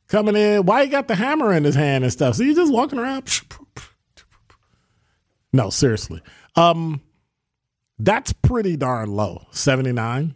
Coming 0.08 0.36
in. 0.36 0.65
Why 0.65 0.84
he 0.86 0.89
got 0.89 1.08
the 1.08 1.15
hammer 1.15 1.51
in 1.53 1.63
his 1.63 1.75
hand 1.75 2.03
and 2.03 2.13
stuff? 2.13 2.36
So 2.36 2.44
you 2.44 2.53
just 2.53 2.72
walking 2.72 3.00
around. 3.00 3.41
No, 5.53 5.70
seriously. 5.70 6.22
Um, 6.55 7.01
that's 7.98 8.34
pretty 8.34 8.75
darn 8.77 9.10
low. 9.15 9.48
Seventy 9.51 9.91
nine. 9.94 10.36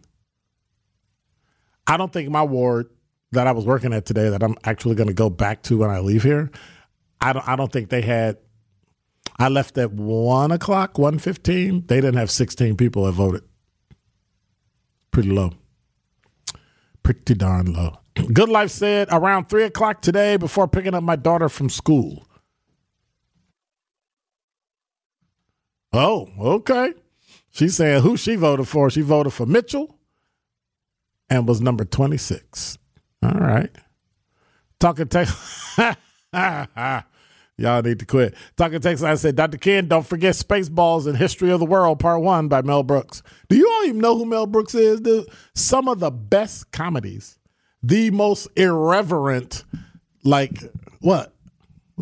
I 1.86 1.96
don't 1.96 2.12
think 2.12 2.30
my 2.30 2.42
ward 2.42 2.88
that 3.32 3.46
I 3.46 3.52
was 3.52 3.64
working 3.64 3.92
at 3.92 4.06
today 4.06 4.28
that 4.30 4.42
I'm 4.42 4.56
actually 4.64 4.94
going 4.94 5.08
to 5.08 5.14
go 5.14 5.28
back 5.30 5.62
to 5.64 5.78
when 5.78 5.90
I 5.90 6.00
leave 6.00 6.22
here. 6.22 6.50
I 7.20 7.32
don't. 7.32 7.46
I 7.46 7.54
don't 7.56 7.70
think 7.70 7.90
they 7.90 8.02
had. 8.02 8.38
I 9.38 9.48
left 9.48 9.76
at 9.78 9.92
one 9.92 10.52
o'clock, 10.52 10.98
one 10.98 11.18
fifteen. 11.18 11.84
They 11.86 11.96
didn't 12.00 12.16
have 12.16 12.30
sixteen 12.30 12.76
people 12.76 13.04
that 13.04 13.12
voted. 13.12 13.42
Pretty 15.10 15.30
low. 15.30 15.52
Pretty 17.02 17.34
darn 17.34 17.72
low. 17.72 17.98
Good 18.32 18.48
Life 18.48 18.70
said 18.70 19.08
around 19.10 19.46
three 19.48 19.64
o'clock 19.64 20.02
today 20.02 20.36
before 20.36 20.68
picking 20.68 20.94
up 20.94 21.02
my 21.02 21.16
daughter 21.16 21.48
from 21.48 21.68
school. 21.68 22.26
Oh, 25.92 26.28
okay. 26.38 26.94
She 27.50 27.68
said 27.68 28.02
who 28.02 28.16
she 28.16 28.36
voted 28.36 28.68
for. 28.68 28.90
She 28.90 29.00
voted 29.00 29.32
for 29.32 29.46
Mitchell 29.46 29.98
and 31.28 31.48
was 31.48 31.60
number 31.60 31.84
26. 31.84 32.78
All 33.22 33.30
right. 33.32 33.70
Talking 34.78 35.08
text. 35.08 35.36
Y'all 37.60 37.82
need 37.82 37.98
to 37.98 38.06
quit. 38.06 38.34
Talking 38.56 38.80
text. 38.80 39.04
I 39.04 39.16
said, 39.16 39.36
Dr. 39.36 39.58
Ken, 39.58 39.86
don't 39.86 40.06
forget 40.06 40.34
Spaceballs 40.34 41.06
and 41.06 41.14
History 41.14 41.50
of 41.50 41.60
the 41.60 41.66
World, 41.66 41.98
Part 41.98 42.22
One 42.22 42.48
by 42.48 42.62
Mel 42.62 42.82
Brooks. 42.82 43.22
Do 43.50 43.56
you 43.56 43.68
all 43.70 43.84
even 43.84 44.00
know 44.00 44.16
who 44.16 44.24
Mel 44.24 44.46
Brooks 44.46 44.74
is? 44.74 45.02
Dude? 45.02 45.26
Some 45.54 45.86
of 45.86 46.00
the 46.00 46.10
best 46.10 46.72
comedies, 46.72 47.38
the 47.82 48.10
most 48.12 48.48
irreverent, 48.56 49.64
like 50.24 50.58
what? 51.00 51.34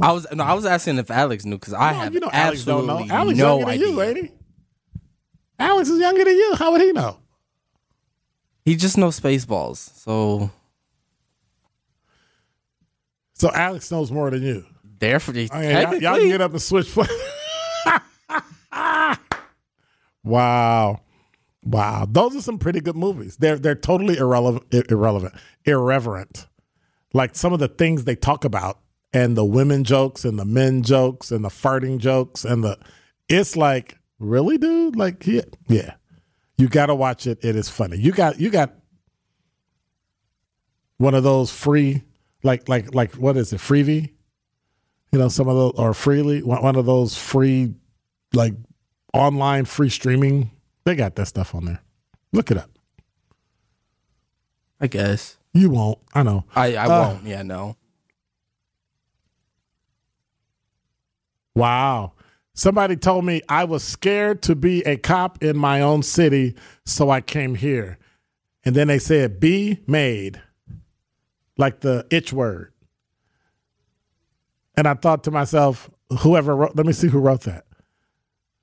I 0.00 0.12
was 0.12 0.28
no, 0.32 0.44
I 0.44 0.54
was 0.54 0.64
asking 0.64 0.98
if 0.98 1.10
Alex 1.10 1.44
knew 1.44 1.56
because 1.56 1.74
I 1.74 1.90
No, 1.92 1.98
have 1.98 2.14
you 2.14 2.20
know 2.20 2.30
Alex 2.32 2.64
don't 2.64 2.86
know. 2.86 3.04
Alex 3.10 3.36
no 3.36 3.56
younger 3.58 3.70
idea. 3.72 3.86
than 3.86 3.94
you, 3.94 4.02
ain't 4.02 4.16
he? 4.18 4.30
Alex 5.58 5.88
is 5.88 5.98
younger 5.98 6.22
than 6.22 6.34
you. 6.36 6.54
How 6.54 6.70
would 6.70 6.80
he 6.80 6.92
know? 6.92 7.18
He 8.64 8.76
just 8.76 8.96
knows 8.96 9.18
Spaceballs. 9.18 9.78
So 9.98 10.52
So 13.34 13.50
Alex 13.52 13.90
knows 13.90 14.12
more 14.12 14.30
than 14.30 14.42
you. 14.44 14.64
Therefore, 14.98 15.34
Oh, 15.36 15.60
yeah, 15.60 15.90
y'all, 15.90 16.00
y'all 16.00 16.18
can 16.18 16.28
get 16.28 16.40
up 16.40 16.52
and 16.52 16.62
switch. 16.62 16.96
wow, 20.24 21.00
wow, 21.64 22.06
those 22.10 22.36
are 22.36 22.40
some 22.40 22.58
pretty 22.58 22.80
good 22.80 22.96
movies. 22.96 23.36
They're 23.36 23.58
they're 23.58 23.74
totally 23.74 24.16
irrelevant, 24.16 24.64
irrelevant, 24.90 25.34
irreverent. 25.64 26.46
Like 27.14 27.34
some 27.34 27.52
of 27.52 27.58
the 27.58 27.68
things 27.68 28.04
they 28.04 28.16
talk 28.16 28.44
about, 28.44 28.78
and 29.12 29.36
the 29.36 29.44
women 29.44 29.84
jokes, 29.84 30.24
and 30.24 30.38
the 30.38 30.44
men 30.44 30.82
jokes, 30.82 31.30
and 31.30 31.44
the 31.44 31.48
farting 31.48 31.98
jokes, 31.98 32.44
and 32.44 32.62
the 32.62 32.78
it's 33.28 33.56
like 33.56 33.98
really, 34.18 34.58
dude. 34.58 34.96
Like 34.96 35.26
yeah, 35.26 35.42
yeah. 35.68 35.94
You 36.56 36.68
got 36.68 36.86
to 36.86 36.94
watch 36.94 37.26
it. 37.28 37.44
It 37.44 37.54
is 37.54 37.68
funny. 37.68 37.98
You 37.98 38.12
got 38.12 38.40
you 38.40 38.50
got 38.50 38.74
one 40.96 41.14
of 41.14 41.22
those 41.22 41.52
free, 41.52 42.02
like 42.42 42.68
like 42.68 42.94
like 42.94 43.14
what 43.14 43.36
is 43.36 43.52
it, 43.52 43.60
freebie? 43.60 44.14
You 45.12 45.18
know, 45.18 45.28
some 45.28 45.48
of 45.48 45.56
those 45.56 45.72
or 45.76 45.94
freely 45.94 46.42
one 46.42 46.62
one 46.62 46.76
of 46.76 46.86
those 46.86 47.16
free, 47.16 47.74
like 48.34 48.54
online 49.14 49.64
free 49.64 49.88
streaming. 49.88 50.50
They 50.84 50.94
got 50.96 51.16
that 51.16 51.26
stuff 51.26 51.54
on 51.54 51.64
there. 51.66 51.80
Look 52.32 52.50
it 52.50 52.56
up. 52.56 52.70
I 54.80 54.86
guess 54.86 55.36
You 55.52 55.70
won't. 55.70 55.98
I 56.14 56.22
know. 56.22 56.44
I 56.54 56.76
I 56.76 56.84
Uh, 56.84 56.88
won't. 57.12 57.24
Yeah, 57.24 57.42
no. 57.42 57.76
Wow. 61.54 62.12
Somebody 62.54 62.96
told 62.96 63.24
me 63.24 63.40
I 63.48 63.64
was 63.64 63.82
scared 63.84 64.42
to 64.42 64.54
be 64.56 64.82
a 64.82 64.96
cop 64.96 65.42
in 65.42 65.56
my 65.56 65.80
own 65.80 66.02
city, 66.02 66.54
so 66.84 67.08
I 67.10 67.20
came 67.20 67.54
here. 67.54 67.98
And 68.64 68.74
then 68.74 68.88
they 68.88 68.98
said, 68.98 69.38
be 69.40 69.80
made, 69.86 70.42
like 71.56 71.80
the 71.80 72.06
itch 72.10 72.32
word. 72.32 72.72
And 74.78 74.86
I 74.86 74.94
thought 74.94 75.24
to 75.24 75.32
myself, 75.32 75.90
whoever 76.20 76.54
wrote, 76.54 76.76
let 76.76 76.86
me 76.86 76.92
see 76.92 77.08
who 77.08 77.18
wrote 77.18 77.40
that. 77.40 77.64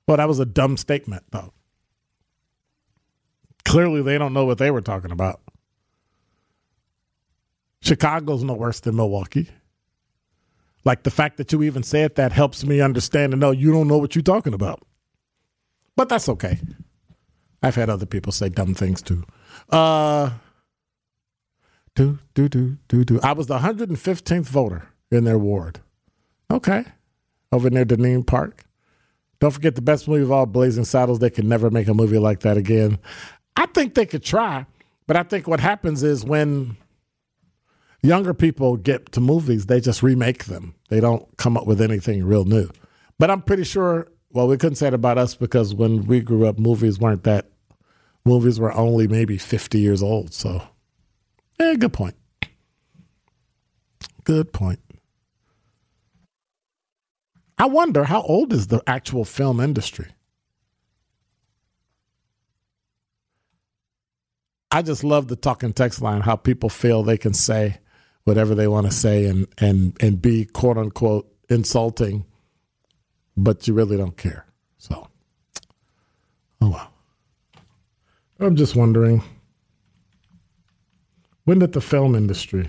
Well, 0.08 0.16
that 0.16 0.26
was 0.26 0.40
a 0.40 0.46
dumb 0.46 0.78
statement, 0.78 1.24
though. 1.30 1.52
Clearly, 3.66 4.00
they 4.00 4.16
don't 4.16 4.32
know 4.32 4.46
what 4.46 4.56
they 4.56 4.70
were 4.70 4.80
talking 4.80 5.10
about. 5.10 5.42
Chicago's 7.82 8.42
no 8.44 8.54
worse 8.54 8.80
than 8.80 8.96
Milwaukee. 8.96 9.50
Like 10.86 11.02
the 11.02 11.10
fact 11.10 11.36
that 11.36 11.52
you 11.52 11.62
even 11.62 11.82
said 11.82 12.14
that 12.14 12.32
helps 12.32 12.64
me 12.64 12.80
understand 12.80 13.34
and 13.34 13.40
know 13.40 13.50
you 13.50 13.70
don't 13.70 13.86
know 13.86 13.98
what 13.98 14.14
you're 14.14 14.22
talking 14.22 14.54
about. 14.54 14.80
But 15.96 16.08
that's 16.08 16.30
okay. 16.30 16.60
I've 17.62 17.74
had 17.74 17.90
other 17.90 18.06
people 18.06 18.32
say 18.32 18.48
dumb 18.48 18.72
things 18.72 19.02
too. 19.02 19.22
Uh 19.68 20.30
do 21.94 22.20
do 22.32 22.48
do 22.48 22.78
do 22.88 23.04
do. 23.04 23.20
I 23.22 23.32
was 23.32 23.48
the 23.48 23.58
115th 23.58 24.46
voter 24.46 24.88
in 25.10 25.24
their 25.24 25.38
ward. 25.38 25.80
Okay. 26.50 26.84
Over 27.52 27.70
near 27.70 27.84
Dineen 27.84 28.24
Park. 28.24 28.64
Don't 29.40 29.50
forget 29.50 29.74
the 29.74 29.82
best 29.82 30.08
movie 30.08 30.22
of 30.22 30.32
all, 30.32 30.46
Blazing 30.46 30.84
Saddles. 30.84 31.18
They 31.18 31.30
could 31.30 31.44
never 31.44 31.70
make 31.70 31.88
a 31.88 31.94
movie 31.94 32.18
like 32.18 32.40
that 32.40 32.56
again. 32.56 32.98
I 33.56 33.66
think 33.66 33.94
they 33.94 34.06
could 34.06 34.22
try, 34.22 34.66
but 35.06 35.16
I 35.16 35.22
think 35.22 35.46
what 35.46 35.60
happens 35.60 36.02
is 36.02 36.24
when 36.24 36.76
younger 38.02 38.34
people 38.34 38.76
get 38.76 39.12
to 39.12 39.20
movies, 39.20 39.66
they 39.66 39.80
just 39.80 40.02
remake 40.02 40.44
them. 40.44 40.74
They 40.88 41.00
don't 41.00 41.24
come 41.36 41.56
up 41.56 41.66
with 41.66 41.80
anything 41.80 42.24
real 42.24 42.44
new. 42.44 42.70
But 43.18 43.30
I'm 43.30 43.42
pretty 43.42 43.64
sure, 43.64 44.08
well, 44.30 44.46
we 44.46 44.56
couldn't 44.56 44.76
say 44.76 44.88
it 44.88 44.94
about 44.94 45.18
us 45.18 45.34
because 45.34 45.74
when 45.74 46.06
we 46.06 46.20
grew 46.20 46.46
up, 46.46 46.58
movies 46.58 46.98
weren't 46.98 47.24
that, 47.24 47.50
movies 48.24 48.58
were 48.60 48.72
only 48.72 49.08
maybe 49.08 49.38
50 49.38 49.78
years 49.78 50.02
old. 50.02 50.32
So, 50.32 50.62
yeah, 51.58 51.74
good 51.74 51.92
point. 51.92 52.16
Good 54.24 54.52
point. 54.52 54.80
I 57.58 57.66
wonder 57.66 58.04
how 58.04 58.22
old 58.22 58.52
is 58.52 58.66
the 58.66 58.82
actual 58.86 59.24
film 59.24 59.60
industry? 59.60 60.08
I 64.70 64.82
just 64.82 65.02
love 65.02 65.28
the 65.28 65.36
talking 65.36 65.72
text 65.72 66.02
line, 66.02 66.20
how 66.20 66.36
people 66.36 66.68
feel 66.68 67.02
they 67.02 67.16
can 67.16 67.32
say 67.32 67.78
whatever 68.24 68.54
they 68.54 68.68
want 68.68 68.86
to 68.86 68.92
say 68.92 69.24
and 69.24 69.46
and 69.58 69.96
and 70.00 70.20
be 70.20 70.44
quote 70.44 70.76
unquote 70.76 71.32
insulting, 71.48 72.26
but 73.36 73.66
you 73.66 73.72
really 73.72 73.96
don't 73.96 74.16
care. 74.16 74.44
So, 74.76 75.08
oh 76.60 76.70
well. 76.70 76.90
I'm 78.38 78.56
just 78.56 78.76
wondering 78.76 79.22
when 81.44 81.60
did 81.60 81.72
the 81.72 81.80
film 81.80 82.14
industry 82.14 82.68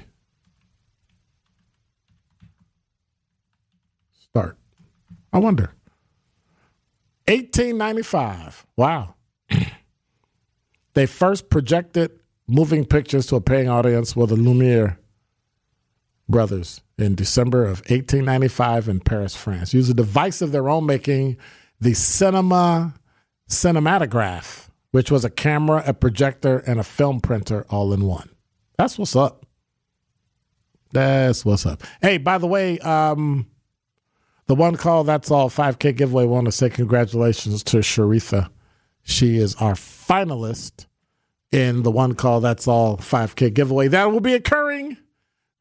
start? 4.13 4.57
I 5.31 5.39
wonder. 5.39 5.73
1895. 7.27 8.65
Wow. 8.75 9.15
they 10.93 11.05
first 11.05 11.49
projected 11.49 12.11
moving 12.47 12.85
pictures 12.85 13.27
to 13.27 13.35
a 13.35 13.41
paying 13.41 13.67
audience 13.67 14.15
with 14.15 14.29
the 14.29 14.35
Lumiere 14.35 14.97
brothers 16.29 16.81
in 16.97 17.15
December 17.15 17.63
of 17.63 17.79
1895 17.89 18.89
in 18.89 18.99
Paris, 18.99 19.35
France. 19.35 19.73
Use 19.73 19.89
a 19.89 19.93
device 19.93 20.41
of 20.41 20.51
their 20.51 20.69
own 20.69 20.85
making, 20.85 21.37
the 21.79 21.93
Cinema 21.93 22.93
Cinematograph, 23.49 24.69
which 24.91 25.11
was 25.11 25.23
a 25.23 25.29
camera, 25.29 25.83
a 25.85 25.93
projector, 25.93 26.59
and 26.59 26.79
a 26.79 26.83
film 26.83 27.19
printer 27.21 27.65
all 27.69 27.93
in 27.93 28.05
one. 28.05 28.29
That's 28.77 28.97
what's 28.97 29.15
up. 29.15 29.45
That's 30.91 31.43
what's 31.45 31.65
up. 31.65 31.83
Hey, 32.01 32.17
by 32.17 32.37
the 32.37 32.47
way, 32.47 32.79
um, 32.79 33.47
the 34.47 34.55
one 34.55 34.75
call, 34.75 35.03
that's 35.03 35.29
all 35.29 35.49
5K 35.49 35.95
giveaway. 35.95 36.25
want 36.25 36.45
to 36.45 36.51
say 36.51 36.69
congratulations 36.69 37.63
to 37.65 37.77
Sharitha. 37.77 38.49
She 39.03 39.37
is 39.37 39.55
our 39.55 39.73
finalist 39.73 40.87
in 41.51 41.83
the 41.83 41.91
one 41.91 42.13
call, 42.13 42.41
that's 42.41 42.67
all 42.67 42.97
5K 42.97 43.53
giveaway. 43.53 43.87
That 43.87 44.11
will 44.11 44.19
be 44.19 44.33
occurring 44.33 44.97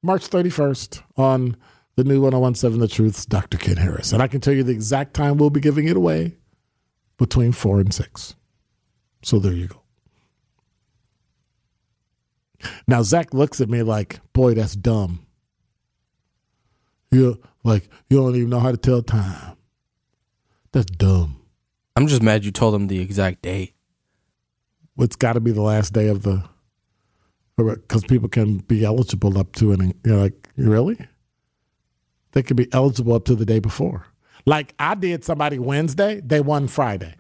March 0.03 0.29
31st 0.29 1.03
on 1.17 1.57
the 1.97 2.05
new 2.05 2.21
1017 2.21 2.81
The 2.81 2.89
Truth's 2.89 3.27
Dr. 3.27 3.57
Ken 3.59 3.77
Harris. 3.77 4.13
And 4.13 4.23
I 4.23 4.29
can 4.29 4.41
tell 4.41 4.55
you 4.55 4.63
the 4.63 4.73
exact 4.73 5.15
time 5.15 5.37
we'll 5.37 5.51
be 5.51 5.61
giving 5.61 5.89
it 5.89 5.97
away 5.97 6.37
between 7.19 7.53
4 7.53 7.81
and 7.81 7.95
6. 7.95 8.35
So 9.23 9.39
there 9.39 9.53
you 9.53 9.69
go. 9.69 9.83
Now, 12.87 13.03
Zach 13.03 13.33
looks 13.33 13.61
at 13.61 13.69
me 13.69 13.83
like, 13.83 14.21
boy, 14.33 14.55
that's 14.55 14.77
dumb. 14.77 15.27
You 17.11 17.41
like 17.67 17.89
you 18.09 18.19
don't 18.19 18.37
even 18.37 18.51
know 18.51 18.61
how 18.61 18.71
to 18.71 18.77
tell 18.77 19.03
time. 19.03 19.57
That's 20.73 20.87
dumb. 20.87 21.41
I'm 21.97 22.07
just 22.07 22.23
mad 22.23 22.45
you 22.45 22.51
told 22.51 22.75
him 22.75 22.87
the 22.87 23.01
exact 23.01 23.43
date. 23.43 23.75
It's 24.99 25.17
got 25.17 25.35
to 25.35 25.41
be 25.41 25.53
the 25.53 25.63
last 25.63 25.93
day 25.93 26.09
of 26.09 26.23
the 26.23 26.43
because 27.57 28.05
people 28.05 28.29
can 28.29 28.59
be 28.59 28.85
eligible 28.85 29.39
up 29.39 29.53
to 29.55 29.73
and 29.73 29.95
you're 30.05 30.17
like 30.17 30.49
really 30.59 30.99
they 32.33 32.43
could 32.43 32.57
be 32.57 32.71
eligible 32.73 33.15
up 33.15 33.25
to 33.25 33.35
the 33.35 33.47
day 33.47 33.59
before 33.59 34.05
like 34.45 34.75
i 34.79 34.95
did 34.95 35.25
somebody 35.25 35.59
wednesday 35.59 36.21
they 36.21 36.43
won 36.43 36.69
friday 36.69 37.15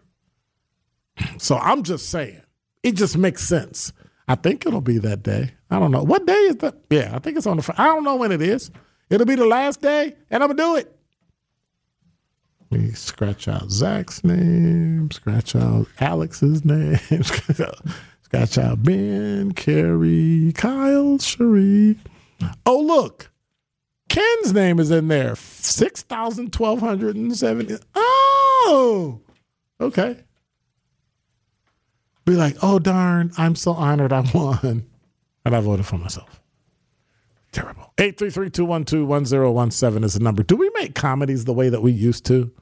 so 1.38 1.56
i'm 1.56 1.82
just 1.82 2.10
saying 2.10 2.42
it 2.82 2.92
just 2.96 3.16
makes 3.16 3.48
sense 3.48 3.94
I 4.28 4.34
think 4.34 4.66
it'll 4.66 4.80
be 4.80 4.98
that 4.98 5.22
day. 5.22 5.52
I 5.70 5.78
don't 5.78 5.92
know. 5.92 6.02
What 6.02 6.26
day 6.26 6.32
is 6.32 6.56
that? 6.56 6.74
Yeah, 6.90 7.14
I 7.14 7.18
think 7.18 7.36
it's 7.36 7.46
on 7.46 7.58
the. 7.58 7.74
I 7.78 7.86
don't 7.86 8.04
know 8.04 8.16
when 8.16 8.32
it 8.32 8.42
is. 8.42 8.70
It'll 9.08 9.26
be 9.26 9.36
the 9.36 9.46
last 9.46 9.80
day, 9.80 10.14
and 10.30 10.42
I'm 10.42 10.50
gonna 10.50 10.62
do 10.62 10.76
it. 10.76 10.92
We 12.70 12.90
scratch 12.92 13.46
out 13.46 13.70
Zach's 13.70 14.24
name, 14.24 15.10
scratch 15.12 15.54
out 15.54 15.86
Alex's 16.00 16.64
name, 16.64 16.96
scratch 17.22 18.58
out 18.58 18.82
Ben, 18.82 19.52
Carrie, 19.52 20.52
Kyle, 20.54 21.18
Cherie. 21.18 21.96
Oh, 22.64 22.80
look. 22.80 23.30
Ken's 24.08 24.52
name 24.52 24.80
is 24.80 24.90
in 24.90 25.06
there. 25.08 25.34
6,1270. 25.34 27.82
Oh, 27.94 29.20
okay. 29.80 30.18
Be 32.24 32.34
like, 32.34 32.56
oh, 32.62 32.78
darn, 32.78 33.32
I'm 33.38 33.54
so 33.54 33.72
honored 33.72 34.12
I 34.12 34.20
won. 34.34 34.86
And 35.44 35.54
I 35.54 35.60
voted 35.60 35.86
for 35.86 35.98
myself. 35.98 36.40
Terrible. 37.56 37.92
833-212-1017 37.96 40.04
is 40.04 40.12
the 40.12 40.20
number. 40.20 40.42
Do 40.42 40.56
we 40.56 40.70
make 40.74 40.94
comedies 40.94 41.46
the 41.46 41.54
way 41.54 41.70
that 41.70 41.80
we 41.80 41.90
used 41.90 42.26
to? 42.26 42.52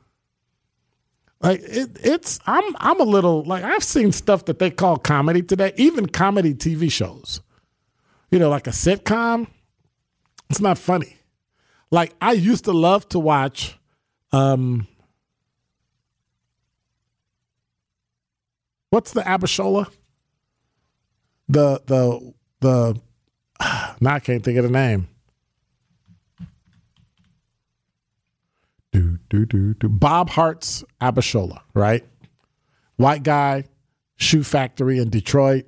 Like 1.41 1.59
it, 1.65 1.97
it's 2.01 2.39
I'm 2.47 2.63
I'm 2.77 3.01
a 3.01 3.05
little 3.05 3.43
like 3.43 3.65
I've 3.65 3.83
seen 3.83 4.13
stuff 4.13 4.45
that 4.45 4.61
they 4.61 4.71
call 4.71 4.99
comedy 4.99 5.43
today, 5.43 5.73
even 5.77 6.07
comedy 6.07 6.55
TV 6.55 6.93
shows. 6.93 7.41
You 8.31 8.39
know, 8.39 8.49
like 8.49 8.69
a 8.69 8.71
sitcom. 8.71 9.49
It's 10.49 10.61
not 10.61 10.79
funny. 10.79 11.17
Like 11.91 12.15
I 12.21 12.31
used 12.31 12.67
to 12.67 12.73
love 12.73 13.09
to 13.09 13.19
watch 13.19 13.77
um 14.31 14.87
what's 18.91 19.13
the 19.13 19.23
Abishola? 19.23 19.89
The 21.49 21.83
the 21.85 22.33
the 22.61 23.01
now 24.01 24.15
I 24.15 24.21
can't 24.21 24.43
think 24.43 24.59
of 24.59 24.65
the 24.65 24.71
name. 24.71 25.09
Do 28.93 29.19
do 29.29 29.45
do 29.45 29.75
do. 29.75 29.89
Bob 29.89 30.31
Hearts 30.31 30.85
Abishola, 31.01 31.61
right? 31.75 32.05
White 32.97 33.25
guy, 33.25 33.65
shoe 34.17 34.45
factory 34.45 34.99
in 34.99 35.11
Detroit, 35.11 35.65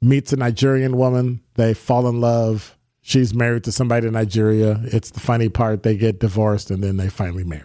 meets 0.00 0.32
a 0.32 0.36
Nigerian 0.36 0.96
woman. 0.96 1.40
They 1.54 1.74
fall 1.74 2.08
in 2.08 2.20
love. 2.20 2.76
She's 3.02 3.34
married 3.34 3.64
to 3.64 3.72
somebody 3.72 4.06
in 4.06 4.12
Nigeria. 4.12 4.80
It's 4.84 5.10
the 5.10 5.20
funny 5.20 5.48
part. 5.48 5.82
They 5.82 5.96
get 5.96 6.20
divorced 6.20 6.70
and 6.70 6.84
then 6.84 6.96
they 6.96 7.08
finally 7.08 7.44
marry. 7.44 7.64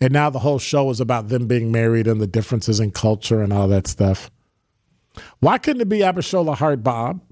And 0.00 0.12
now 0.12 0.28
the 0.28 0.40
whole 0.40 0.58
show 0.58 0.90
is 0.90 1.00
about 1.00 1.28
them 1.28 1.46
being 1.46 1.72
married 1.72 2.06
and 2.06 2.20
the 2.20 2.26
differences 2.26 2.80
in 2.80 2.90
culture 2.90 3.40
and 3.40 3.52
all 3.52 3.68
that 3.68 3.86
stuff. 3.86 4.30
Why 5.40 5.56
couldn't 5.58 5.82
it 5.82 5.88
be 5.88 6.00
Abishola 6.00 6.56
Hart 6.56 6.82
Bob? 6.82 7.22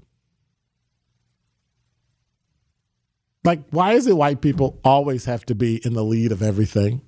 Like, 3.43 3.63
why 3.71 3.93
is 3.93 4.07
it 4.07 4.15
white 4.15 4.41
people 4.41 4.79
always 4.83 5.25
have 5.25 5.45
to 5.47 5.55
be 5.55 5.81
in 5.85 5.93
the 5.93 6.03
lead 6.03 6.31
of 6.31 6.41
everything? 6.41 7.01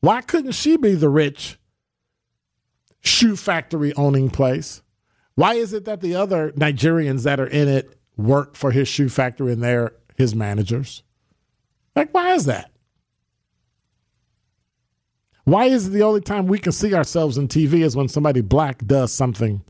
Why 0.00 0.20
couldn't 0.20 0.52
she 0.52 0.76
be 0.76 0.94
the 0.94 1.08
rich 1.08 1.58
shoe 3.00 3.36
factory 3.36 3.92
owning 3.94 4.30
place? 4.30 4.82
Why 5.34 5.54
is 5.54 5.72
it 5.72 5.84
that 5.86 6.00
the 6.00 6.14
other 6.14 6.52
Nigerians 6.52 7.24
that 7.24 7.40
are 7.40 7.46
in 7.46 7.68
it 7.68 7.96
work 8.16 8.54
for 8.54 8.70
his 8.70 8.88
shoe 8.88 9.08
factory 9.08 9.52
and 9.52 9.62
they're 9.62 9.92
his 10.16 10.34
managers? 10.34 11.02
Like, 11.96 12.12
why 12.12 12.34
is 12.34 12.44
that? 12.46 12.70
Why 15.44 15.64
is 15.64 15.88
it 15.88 15.90
the 15.90 16.02
only 16.02 16.20
time 16.20 16.46
we 16.46 16.58
can 16.58 16.72
see 16.72 16.94
ourselves 16.94 17.36
in 17.36 17.48
TV 17.48 17.82
is 17.82 17.96
when 17.96 18.08
somebody 18.08 18.40
black 18.40 18.86
does 18.86 19.12
something 19.12 19.62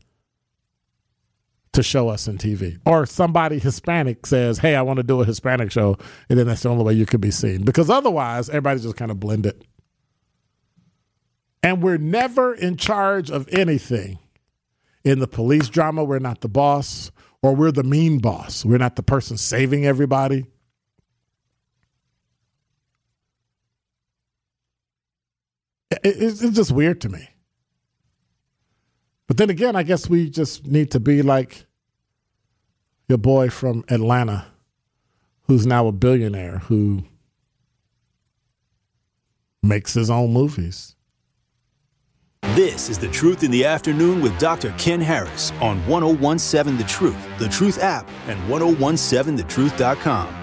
to 1.73 1.83
show 1.83 2.07
us 2.09 2.27
in 2.27 2.37
TV? 2.37 2.79
Or 2.85 3.05
somebody 3.05 3.59
Hispanic 3.59 4.25
says, 4.25 4.59
hey, 4.59 4.75
I 4.75 4.81
want 4.81 4.97
to 4.97 5.03
do 5.03 5.21
a 5.21 5.25
Hispanic 5.25 5.71
show, 5.71 5.97
and 6.29 6.39
then 6.39 6.47
that's 6.47 6.63
the 6.63 6.69
only 6.69 6.83
way 6.83 6.93
you 6.93 7.05
can 7.05 7.19
be 7.19 7.31
seen. 7.31 7.63
Because 7.63 7.89
otherwise, 7.89 8.49
everybody's 8.49 8.83
just 8.83 8.95
kind 8.95 9.11
of 9.11 9.19
blended. 9.19 9.65
And 11.61 11.81
we're 11.81 11.97
never 11.97 12.53
in 12.53 12.77
charge 12.77 13.29
of 13.29 13.47
anything. 13.51 14.19
In 15.03 15.19
the 15.19 15.27
police 15.27 15.67
drama, 15.67 16.03
we're 16.03 16.19
not 16.19 16.41
the 16.41 16.49
boss, 16.49 17.11
or 17.41 17.55
we're 17.55 17.71
the 17.71 17.83
mean 17.83 18.19
boss. 18.19 18.63
We're 18.63 18.77
not 18.77 18.95
the 18.95 19.03
person 19.03 19.37
saving 19.37 19.85
everybody. 19.85 20.45
It's 26.03 26.39
just 26.39 26.71
weird 26.71 27.01
to 27.01 27.09
me. 27.09 27.29
But 29.33 29.37
then 29.39 29.49
again, 29.49 29.75
I 29.75 29.81
guess 29.81 30.07
we 30.07 30.29
just 30.29 30.67
need 30.67 30.91
to 30.91 30.99
be 30.99 31.23
like 31.23 31.65
your 33.07 33.17
boy 33.17 33.49
from 33.49 33.83
Atlanta, 33.89 34.45
who's 35.47 35.65
now 35.65 35.87
a 35.87 35.91
billionaire, 35.91 36.59
who 36.59 37.03
makes 39.63 39.95
his 39.95 40.11
own 40.11 40.31
movies. 40.33 40.95
This 42.53 42.91
is 42.91 42.99
The 42.99 43.07
Truth 43.07 43.41
in 43.41 43.49
the 43.49 43.65
Afternoon 43.65 44.21
with 44.21 44.37
Dr. 44.37 44.71
Ken 44.77 45.01
Harris 45.01 45.51
on 45.53 45.83
1017 45.87 46.77
The 46.77 46.83
Truth, 46.83 47.39
The 47.39 47.49
Truth 47.49 47.81
app, 47.81 48.07
and 48.27 48.39
1017thetruth.com. 48.47 50.42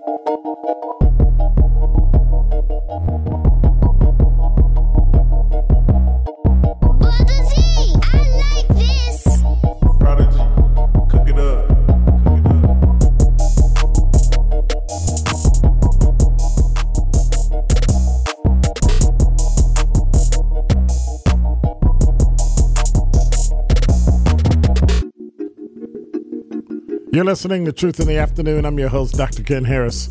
You're 27.21 27.27
listening 27.27 27.65
to 27.65 27.71
Truth 27.71 27.99
in 27.99 28.07
the 28.07 28.17
Afternoon. 28.17 28.65
I'm 28.65 28.79
your 28.79 28.89
host, 28.89 29.13
Dr. 29.13 29.43
Ken 29.43 29.63
Harris. 29.63 30.07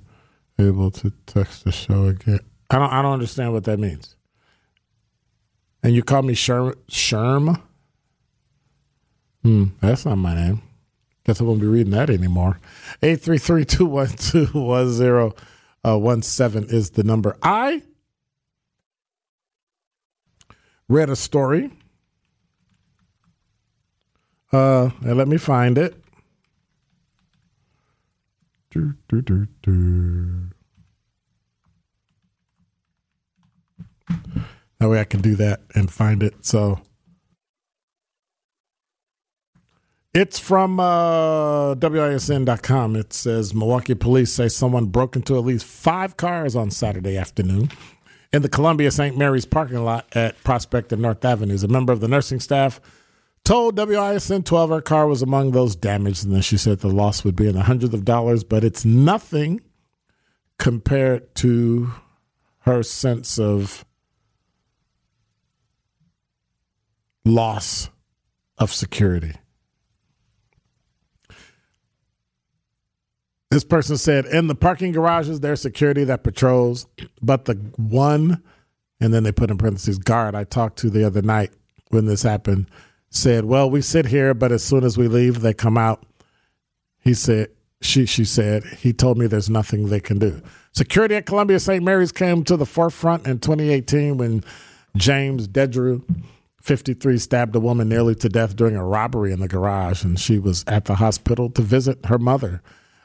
able 0.57 0.91
to 0.91 1.11
text 1.25 1.63
the 1.63 1.71
show 1.71 2.05
again. 2.05 2.39
I 2.69 2.77
don't 2.79 2.91
I 2.91 3.01
don't 3.01 3.13
understand 3.13 3.53
what 3.53 3.63
that 3.65 3.79
means. 3.79 4.15
And 5.81 5.95
you 5.95 6.03
call 6.03 6.23
me 6.23 6.33
Sherm 6.33 6.75
Sherm? 6.91 7.61
Hmm, 9.43 9.65
that's 9.81 10.05
not 10.05 10.17
my 10.17 10.35
name. 10.35 10.61
Guess 11.25 11.41
I 11.41 11.45
won't 11.45 11.61
be 11.61 11.67
reading 11.67 11.91
that 11.91 12.09
anymore. 12.09 12.59
one 15.97 16.21
seven 16.21 16.65
is 16.65 16.91
the 16.91 17.03
number. 17.03 17.37
I 17.41 17.81
read 20.89 21.09
a 21.09 21.15
story. 21.15 21.71
Uh, 24.51 24.89
let 25.01 25.27
me 25.27 25.37
find 25.37 25.77
it. 25.77 25.95
Do, 28.71 28.95
do, 29.07 29.21
do. 29.21 30.49
That 34.79 34.89
way 34.89 34.99
I 34.99 35.03
can 35.03 35.21
do 35.21 35.35
that 35.35 35.61
and 35.75 35.91
find 35.91 36.23
it. 36.23 36.45
So 36.45 36.81
it's 40.13 40.39
from 40.39 40.79
uh, 40.79 41.75
WISN.com. 41.75 42.95
It 42.95 43.13
says 43.13 43.53
Milwaukee 43.53 43.93
police 43.93 44.33
say 44.33 44.47
someone 44.47 44.87
broke 44.87 45.15
into 45.15 45.37
at 45.37 45.43
least 45.43 45.65
five 45.65 46.17
cars 46.17 46.55
on 46.55 46.71
Saturday 46.71 47.17
afternoon 47.17 47.69
in 48.31 48.41
the 48.41 48.49
Columbia 48.49 48.91
St. 48.91 49.17
Mary's 49.17 49.45
parking 49.45 49.83
lot 49.83 50.07
at 50.15 50.41
Prospect 50.43 50.91
and 50.91 51.01
North 51.01 51.23
Avenues. 51.25 51.63
A 51.63 51.67
member 51.67 51.91
of 51.91 51.99
the 51.99 52.07
nursing 52.07 52.39
staff 52.39 52.79
told 53.43 53.75
WISN 53.75 54.43
12 54.43 54.69
her 54.69 54.81
car 54.81 55.07
was 55.07 55.21
among 55.21 55.51
those 55.51 55.75
damaged, 55.75 56.23
and 56.23 56.33
then 56.33 56.41
she 56.41 56.57
said 56.57 56.79
the 56.79 56.87
loss 56.87 57.23
would 57.23 57.35
be 57.35 57.47
in 57.47 57.55
the 57.55 57.63
hundreds 57.63 57.93
of 57.93 58.05
dollars, 58.05 58.43
but 58.43 58.63
it's 58.63 58.85
nothing 58.85 59.61
compared 60.57 61.33
to 61.35 61.93
her 62.59 62.83
sense 62.83 63.39
of 63.39 63.85
loss 67.25 67.89
of 68.57 68.71
security. 68.71 69.33
This 73.51 73.63
person 73.63 73.97
said, 73.97 74.25
in 74.25 74.47
the 74.47 74.55
parking 74.55 74.91
garages, 74.91 75.39
there's 75.39 75.61
security 75.61 76.03
that 76.03 76.23
patrols, 76.23 76.85
but 77.21 77.45
the 77.45 77.55
one, 77.77 78.43
and 78.99 79.13
then 79.13 79.23
they 79.23 79.31
put 79.31 79.49
in 79.49 79.57
parentheses, 79.57 79.97
guard 79.97 80.35
I 80.35 80.43
talked 80.43 80.77
to 80.79 80.89
the 80.89 81.03
other 81.03 81.23
night 81.23 81.51
when 81.89 82.05
this 82.05 82.21
happened 82.23 82.69
said, 83.09 83.45
Well, 83.45 83.69
we 83.69 83.81
sit 83.81 84.07
here, 84.07 84.33
but 84.33 84.51
as 84.51 84.63
soon 84.63 84.83
as 84.83 84.97
we 84.97 85.07
leave, 85.07 85.41
they 85.41 85.53
come 85.53 85.77
out. 85.77 86.03
He 86.99 87.13
said, 87.13 87.49
she, 87.81 88.05
she 88.05 88.25
said, 88.25 88.63
he 88.65 88.91
told 88.91 89.17
me 89.17 89.25
there's 89.25 89.49
nothing 89.49 89.87
they 89.87 90.01
can 90.01 90.19
do. 90.19 90.41
Security 90.73 91.15
at 91.15 91.25
Columbia 91.25 91.59
St. 91.59 91.83
Mary's 91.83 92.11
came 92.11 92.43
to 92.43 92.57
the 92.57 92.65
forefront 92.65 93.25
in 93.25 93.39
2018 93.39 94.17
when 94.17 94.43
James 94.97 95.47
Dedrew, 95.47 96.03
53, 96.61 97.17
stabbed 97.17 97.55
a 97.55 97.59
woman 97.59 97.87
nearly 97.87 98.15
to 98.15 98.27
death 98.27 98.55
during 98.55 98.75
a 98.75 98.85
robbery 98.85 99.31
in 99.31 99.39
the 99.39 99.47
garage, 99.47 100.03
and 100.03 100.19
she 100.19 100.37
was 100.37 100.65
at 100.67 100.85
the 100.85 100.95
hospital 100.95 101.49
to 101.51 101.61
visit 101.61 102.05
her 102.05 102.19
mother. 102.19 102.61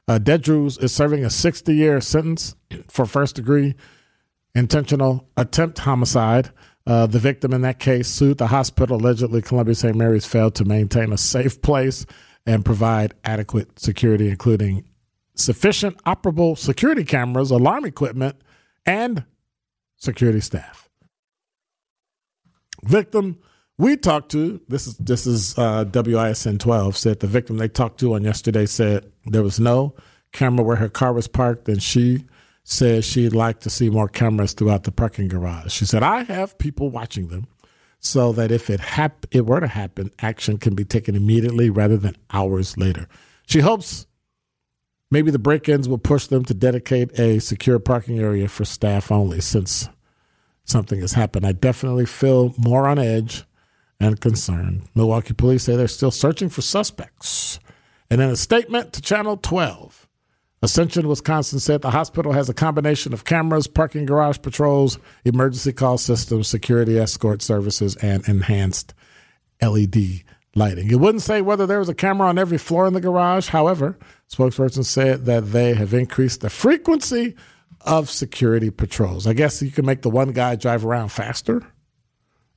Uh, 0.07 0.19
Dedrew 0.19 0.83
is 0.83 0.93
serving 0.93 1.25
a 1.25 1.31
60 1.31 1.75
year 1.75 2.01
sentence 2.01 2.55
for 2.89 3.07
first 3.07 3.37
degree 3.37 3.75
intentional 4.55 5.29
attempt 5.37 5.81
homicide. 5.81 6.51
Uh, 6.87 7.07
the 7.07 7.19
victim 7.19 7.55
in 7.55 7.63
that 7.63 7.79
case 7.79 8.09
sued 8.09 8.39
the 8.39 8.49
hospital. 8.49 8.99
Allegedly, 8.99 9.41
Columbia 9.41 9.75
St. 9.75 9.97
Mary's 9.97 10.27
failed 10.27 10.55
to 10.57 10.65
maintain 10.65 11.13
a 11.13 11.19
safe 11.19 11.63
place 11.63 12.05
and 12.47 12.65
provide 12.65 13.15
adequate 13.25 13.79
security, 13.79 14.29
including 14.29 14.85
sufficient 15.35 15.97
operable 16.05 16.57
security 16.59 17.05
cameras, 17.05 17.51
alarm 17.51 17.87
equipment, 17.87 18.37
and 18.85 19.25
security 19.97 20.41
staff. 20.41 20.91
Victim 22.85 23.39
we 23.79 23.97
talked 23.97 24.31
to 24.31 24.61
this 24.69 24.87
is 24.87 24.97
this 24.99 25.27
is 25.27 25.59
uh, 25.59 25.85
WISN 25.85 26.59
12 26.59 26.97
said 26.97 27.21
the 27.21 27.27
victim 27.27 27.57
they 27.57 27.69
talked 27.69 28.01
to 28.01 28.15
on 28.15 28.23
yesterday 28.23 28.67
said 28.67 29.11
there 29.27 29.43
was 29.43 29.59
no 29.59 29.95
camera 30.35 30.65
where 30.65 30.77
her 30.77 30.91
car 30.91 31.15
was 31.15 31.29
parked, 31.29 31.67
and 31.69 31.83
she 31.83 32.27
said 32.65 33.05
she'd 33.05 33.35
like 33.35 33.61
to 33.61 33.71
see 33.71 33.89
more 33.89 34.09
cameras 34.09 34.53
throughout 34.53 34.83
the 34.85 34.93
parking 34.93 35.29
garage. 35.29 35.73
She 35.73 35.87
said, 35.87 36.03
I 36.03 36.25
have 36.25 36.59
people 36.59 36.91
watching 36.91 37.29
them 37.29 37.47
so 38.01 38.33
that 38.33 38.51
if 38.51 38.69
it 38.69 38.81
hap- 38.81 39.27
it 39.31 39.47
were 39.47 39.61
to 39.61 39.67
happen, 39.67 40.11
action 40.19 40.59
can 40.59 40.75
be 40.75 40.85
taken 40.85 41.15
immediately 41.15 41.71
rather 41.71 41.97
than 41.97 42.17
hours 42.31 42.77
later. 42.77 43.09
She 43.47 43.61
hopes 43.61 44.07
maybe 45.11 45.31
the 45.31 45.39
break-ins 45.39 45.89
will 45.89 45.99
push 45.99 46.27
them 46.27 46.45
to 46.45 46.55
dedicate 46.55 47.19
a 47.19 47.39
secure 47.39 47.79
parking 47.79 48.19
area 48.19 48.49
for 48.49 48.65
staff 48.65 49.11
only 49.13 49.41
since 49.41 49.89
something 50.65 51.01
has 51.01 51.13
happened. 51.13 51.47
I 51.47 51.53
definitely 51.53 52.07
feel 52.07 52.55
more 52.59 52.89
on 52.89 52.99
edge 52.99 53.45
and 54.01 54.21
concerned. 54.21 54.89
Milwaukee 54.95 55.35
police 55.35 55.65
say 55.65 55.77
they're 55.77 55.89
still 55.89 56.11
searching 56.11 56.49
for 56.49 56.63
suspects. 56.63 57.59
And 58.11 58.21
in 58.21 58.31
a 58.31 58.37
statement 58.37 58.93
to 58.93 59.01
Channel 59.01 59.39
12, 59.39 60.09
Ascension, 60.63 61.09
Wisconsin 61.09 61.61
said 61.61 61.83
the 61.83 61.91
hospital 61.91 62.33
has 62.33 62.49
a 62.49 62.55
combination 62.55 63.13
of 63.13 63.25
cameras, 63.25 63.67
parking 63.67 64.07
garage 64.07 64.39
patrols, 64.41 64.99
emergency 65.25 65.73
call 65.73 65.99
systems, 65.99 66.49
security 66.49 66.99
escort 66.99 67.43
services, 67.43 67.97
and 67.97 68.27
enhanced 68.27 68.95
LED 69.61 70.23
lighting. 70.55 70.91
It 70.91 70.97
wouldn't 70.97 71.23
say 71.23 71.43
whether 71.43 71.67
there 71.67 71.81
was 71.81 71.89
a 71.89 71.95
camera 71.95 72.29
on 72.29 72.39
every 72.39 72.59
floor 72.59 72.87
in 72.87 72.95
the 72.95 73.01
garage. 73.01 73.49
However, 73.49 73.99
spokesperson 74.31 74.85
said 74.85 75.27
that 75.27 75.53
they 75.53 75.75
have 75.75 75.93
increased 75.93 76.41
the 76.41 76.51
frequency 76.51 77.35
of 77.83 78.09
security 78.09 78.71
patrols. 78.71 79.27
I 79.27 79.35
guess 79.35 79.61
you 79.61 79.71
can 79.71 79.85
make 79.85 80.03
the 80.03 80.11
one 80.11 80.33
guy 80.33 80.57
drive 80.57 80.85
around 80.85 81.11
faster. 81.11 81.63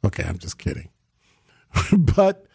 Okay, 0.05 0.23
I'm 0.23 0.37
just 0.37 0.57
kidding. 0.57 0.89
but 1.97 2.45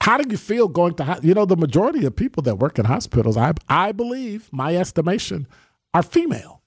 how 0.00 0.16
do 0.16 0.28
you 0.30 0.38
feel 0.38 0.68
going 0.68 0.94
to 0.94 1.20
you 1.22 1.34
know 1.34 1.44
the 1.44 1.56
majority 1.56 2.06
of 2.06 2.16
people 2.16 2.42
that 2.42 2.56
work 2.56 2.78
in 2.78 2.84
hospitals 2.84 3.36
i 3.36 3.52
i 3.68 3.92
believe 3.92 4.48
my 4.52 4.76
estimation 4.76 5.46
are 5.94 6.02
female. 6.02 6.62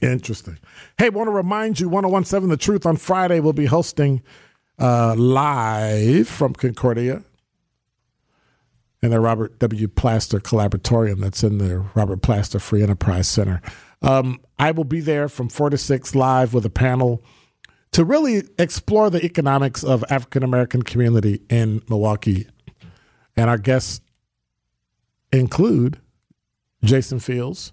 Interesting. 0.00 0.58
Hey 0.98 1.10
want 1.10 1.28
to 1.28 1.32
remind 1.32 1.80
you 1.80 1.88
1017 1.88 2.48
the 2.48 2.56
truth 2.56 2.86
on 2.86 2.96
friday 2.96 3.40
we'll 3.40 3.52
be 3.52 3.66
hosting 3.66 4.22
uh, 4.78 5.14
live 5.14 6.28
from 6.28 6.54
concordia 6.54 7.22
in 9.02 9.10
the 9.10 9.20
robert 9.20 9.58
w. 9.58 9.88
Plaster 9.88 10.40
collaboratorium 10.40 11.20
that's 11.20 11.44
in 11.44 11.58
the 11.58 11.86
robert 11.94 12.22
plaster 12.22 12.58
free 12.58 12.82
enterprise 12.82 13.28
center 13.28 13.60
um, 14.02 14.40
i 14.58 14.70
will 14.70 14.84
be 14.84 15.00
there 15.00 15.28
from 15.28 15.48
4 15.48 15.70
to 15.70 15.78
6 15.78 16.14
live 16.14 16.54
with 16.54 16.64
a 16.64 16.70
panel 16.70 17.22
to 17.96 18.04
really 18.04 18.42
explore 18.58 19.08
the 19.08 19.24
economics 19.24 19.82
of 19.82 20.04
African 20.10 20.42
American 20.42 20.82
community 20.82 21.40
in 21.48 21.80
Milwaukee. 21.88 22.46
And 23.34 23.48
our 23.48 23.56
guests 23.56 24.02
include 25.32 25.98
Jason 26.84 27.20
Fields, 27.20 27.72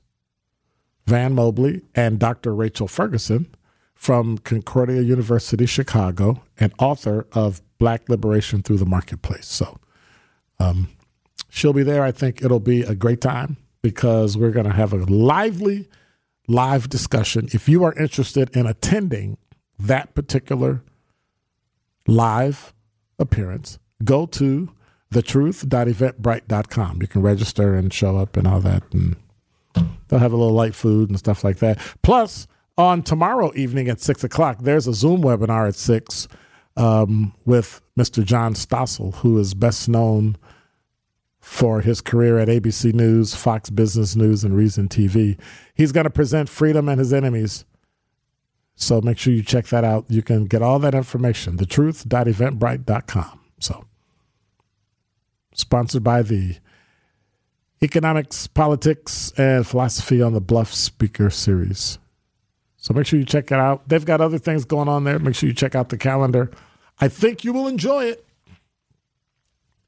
Van 1.05 1.33
Mobley, 1.33 1.81
and 1.93 2.19
Dr. 2.19 2.55
Rachel 2.55 2.87
Ferguson 2.87 3.53
from 3.95 4.37
Concordia 4.37 5.01
University, 5.01 5.65
Chicago, 5.65 6.41
and 6.57 6.73
author 6.79 7.27
of 7.33 7.61
Black 7.77 8.07
Liberation 8.07 8.61
Through 8.61 8.77
the 8.77 8.85
Marketplace. 8.85 9.47
So 9.47 9.77
um, 10.57 10.87
she'll 11.49 11.73
be 11.73 11.83
there. 11.83 12.01
I 12.01 12.13
think 12.13 12.41
it'll 12.41 12.61
be 12.61 12.81
a 12.81 12.95
great 12.95 13.19
time 13.19 13.57
because 13.81 14.37
we're 14.37 14.51
going 14.51 14.67
to 14.67 14.73
have 14.73 14.93
a 14.93 15.03
lively, 15.03 15.89
live 16.47 16.89
discussion. 16.89 17.47
If 17.51 17.69
you 17.69 17.83
are 17.83 17.93
interested 17.93 18.55
in 18.55 18.65
attending 18.65 19.37
that 19.79 20.13
particular 20.13 20.83
live 22.07 22.73
appearance, 23.19 23.79
go 24.03 24.25
to 24.27 24.71
thetruth.eventbrite.com. 25.13 27.01
You 27.01 27.07
can 27.07 27.21
register 27.21 27.75
and 27.75 27.93
show 27.93 28.17
up 28.17 28.35
and 28.35 28.47
all 28.47 28.59
that. 28.61 28.83
And 28.91 29.15
they'll 30.07 30.19
have 30.19 30.33
a 30.33 30.37
little 30.37 30.53
light 30.53 30.75
food 30.75 31.09
and 31.09 31.17
stuff 31.17 31.43
like 31.43 31.57
that. 31.59 31.79
Plus, 32.01 32.47
on 32.77 33.03
tomorrow 33.03 33.51
evening 33.55 33.87
at 33.87 34.01
6 34.01 34.23
o'clock, 34.23 34.59
there's 34.61 34.87
a 34.87 34.93
Zoom 34.93 35.21
webinar 35.21 35.67
at 35.67 35.75
6 35.75 36.27
um, 36.75 37.33
with 37.45 37.81
Mr. 37.97 38.23
John 38.23 38.55
Stossel, 38.55 39.15
who 39.15 39.37
is 39.37 39.53
best 39.53 39.87
known 39.87 40.37
for 41.43 41.81
his 41.81 42.01
career 42.01 42.39
at 42.39 42.47
ABC 42.47 42.93
News, 42.93 43.35
Fox 43.35 43.69
Business 43.69 44.15
News, 44.15 44.43
and 44.43 44.55
Reason 44.55 44.87
TV. 44.87 45.37
He's 45.75 45.91
going 45.91 46.05
to 46.05 46.09
present 46.09 46.49
Freedom 46.49 46.89
and 46.89 46.97
His 46.97 47.13
Enemies 47.13 47.65
so 48.75 49.01
make 49.01 49.17
sure 49.17 49.33
you 49.33 49.43
check 49.43 49.67
that 49.67 49.83
out. 49.83 50.05
You 50.09 50.21
can 50.21 50.45
get 50.45 50.61
all 50.61 50.79
that 50.79 50.95
information, 50.95 51.57
thetruth.eventbrite.com. 51.57 53.39
So, 53.59 53.85
sponsored 55.53 56.03
by 56.03 56.21
the 56.21 56.57
Economics, 57.81 58.47
Politics, 58.47 59.31
and 59.37 59.67
Philosophy 59.67 60.21
on 60.21 60.33
the 60.33 60.41
Bluff 60.41 60.73
Speaker 60.73 61.29
Series. 61.29 61.99
So 62.77 62.93
make 62.93 63.05
sure 63.05 63.19
you 63.19 63.25
check 63.25 63.45
it 63.45 63.57
out. 63.57 63.87
They've 63.87 64.03
got 64.03 64.19
other 64.19 64.37
things 64.37 64.65
going 64.65 64.89
on 64.89 65.05
there. 65.05 65.19
Make 65.19 65.35
sure 65.35 65.47
you 65.47 65.55
check 65.55 65.75
out 65.75 65.89
the 65.89 65.97
calendar. 65.97 66.51
I 66.99 67.07
think 67.07 67.43
you 67.43 67.53
will 67.53 67.67
enjoy 67.67 68.05
it. 68.05 68.25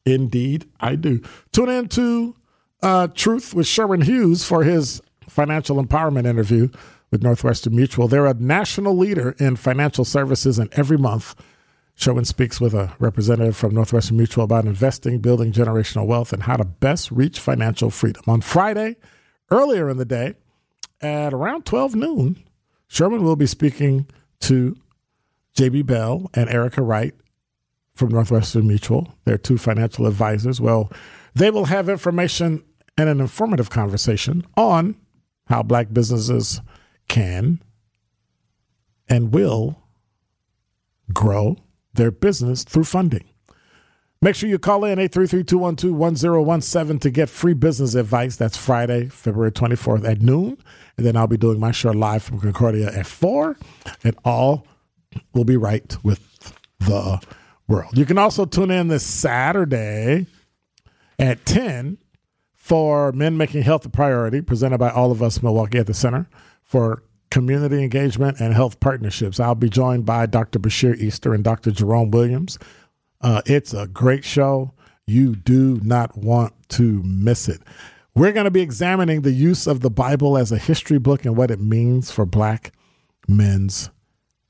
Indeed, 0.05 0.69
I 0.79 0.95
do. 0.95 1.21
Tune 1.51 1.69
in 1.69 1.87
to 1.89 2.35
uh, 2.81 3.07
Truth 3.07 3.53
with 3.53 3.67
Sherman 3.67 4.01
Hughes 4.01 4.45
for 4.45 4.63
his 4.63 5.01
financial 5.27 5.83
empowerment 5.83 6.27
interview 6.27 6.69
with 7.11 7.23
Northwestern 7.23 7.75
Mutual. 7.75 8.07
They're 8.07 8.25
a 8.25 8.33
national 8.33 8.95
leader 8.95 9.35
in 9.39 9.55
financial 9.55 10.05
services, 10.05 10.59
and 10.59 10.71
every 10.73 10.97
month 10.97 11.35
Sherman 11.95 12.25
speaks 12.25 12.59
with 12.59 12.73
a 12.73 12.93
representative 12.99 13.55
from 13.55 13.73
Northwestern 13.73 14.17
Mutual 14.17 14.43
about 14.43 14.65
investing, 14.65 15.19
building 15.19 15.51
generational 15.51 16.05
wealth, 16.05 16.33
and 16.33 16.43
how 16.43 16.57
to 16.57 16.65
best 16.65 17.09
reach 17.09 17.39
financial 17.39 17.89
freedom. 17.89 18.21
On 18.27 18.41
Friday, 18.41 18.97
earlier 19.49 19.89
in 19.89 19.97
the 19.97 20.05
day, 20.05 20.35
at 21.01 21.33
around 21.33 21.65
12 21.65 21.95
noon, 21.95 22.43
Sherman 22.87 23.23
will 23.23 23.35
be 23.35 23.47
speaking 23.47 24.07
to 24.41 24.75
JB 25.57 25.85
Bell 25.85 26.29
and 26.33 26.49
Erica 26.49 26.81
Wright 26.81 27.15
from 27.95 28.09
Northwestern 28.09 28.67
Mutual. 28.67 29.15
They're 29.23 29.37
two 29.37 29.57
financial 29.57 30.05
advisors. 30.05 30.61
Well, 30.61 30.91
they 31.33 31.49
will 31.49 31.65
have 31.65 31.89
information 31.89 32.63
and 32.97 33.09
an 33.09 33.19
informative 33.19 33.69
conversation 33.69 34.45
on 34.55 34.95
how 35.47 35.63
black 35.63 35.93
businesses 35.93 36.61
can 37.07 37.61
and 39.07 39.33
will 39.33 39.81
grow 41.13 41.55
their 41.93 42.11
business 42.11 42.63
through 42.63 42.83
funding. 42.83 43.23
Make 44.21 44.35
sure 44.35 44.49
you 44.49 44.57
call 44.57 44.85
in 44.85 44.97
833-212-1017 44.99 47.01
to 47.01 47.09
get 47.11 47.29
free 47.29 47.53
business 47.53 47.95
advice. 47.95 48.37
That's 48.37 48.57
Friday, 48.57 49.09
February 49.09 49.51
24th 49.51 50.07
at 50.07 50.21
noon. 50.21 50.57
And 50.97 51.05
then 51.05 51.15
I'll 51.15 51.27
be 51.27 51.37
doing 51.37 51.59
my 51.59 51.71
show 51.71 51.91
live 51.91 52.23
from 52.23 52.39
Concordia 52.39 52.87
at 52.87 53.05
4. 53.05 53.55
And 54.03 54.17
all 54.25 54.65
will 55.33 55.43
be 55.43 55.57
right 55.57 55.95
with 56.03 56.55
the 56.79 57.21
world. 57.67 57.97
You 57.97 58.05
can 58.05 58.17
also 58.17 58.45
tune 58.45 58.71
in 58.71 58.87
this 58.87 59.05
Saturday 59.05 60.27
at 61.17 61.45
10 61.45 61.97
for 62.53 63.11
Men 63.11 63.37
Making 63.37 63.63
Health 63.63 63.85
a 63.85 63.89
Priority, 63.89 64.41
presented 64.41 64.77
by 64.77 64.89
All 64.89 65.11
of 65.11 65.21
Us 65.21 65.41
Milwaukee 65.41 65.77
at 65.77 65.87
the 65.87 65.93
Center 65.93 66.27
for 66.63 67.03
Community 67.29 67.83
Engagement 67.83 68.39
and 68.39 68.53
Health 68.53 68.79
Partnerships. 68.79 69.39
I'll 69.39 69.55
be 69.55 69.69
joined 69.69 70.05
by 70.05 70.25
Dr. 70.25 70.59
Bashir 70.59 70.97
Easter 70.97 71.33
and 71.33 71.43
Dr. 71.43 71.71
Jerome 71.71 72.11
Williams. 72.11 72.57
Uh, 73.21 73.41
it's 73.45 73.73
a 73.73 73.87
great 73.87 74.23
show. 74.23 74.73
You 75.07 75.35
do 75.35 75.79
not 75.83 76.17
want 76.17 76.53
to 76.69 77.03
miss 77.03 77.47
it. 77.47 77.61
We're 78.15 78.31
going 78.31 78.45
to 78.45 78.51
be 78.51 78.61
examining 78.61 79.21
the 79.21 79.31
use 79.31 79.67
of 79.67 79.81
the 79.81 79.89
Bible 79.89 80.37
as 80.37 80.51
a 80.51 80.57
history 80.57 80.97
book 80.97 81.25
and 81.25 81.35
what 81.35 81.51
it 81.51 81.59
means 81.59 82.11
for 82.11 82.25
black 82.25 82.71
men's 83.27 83.89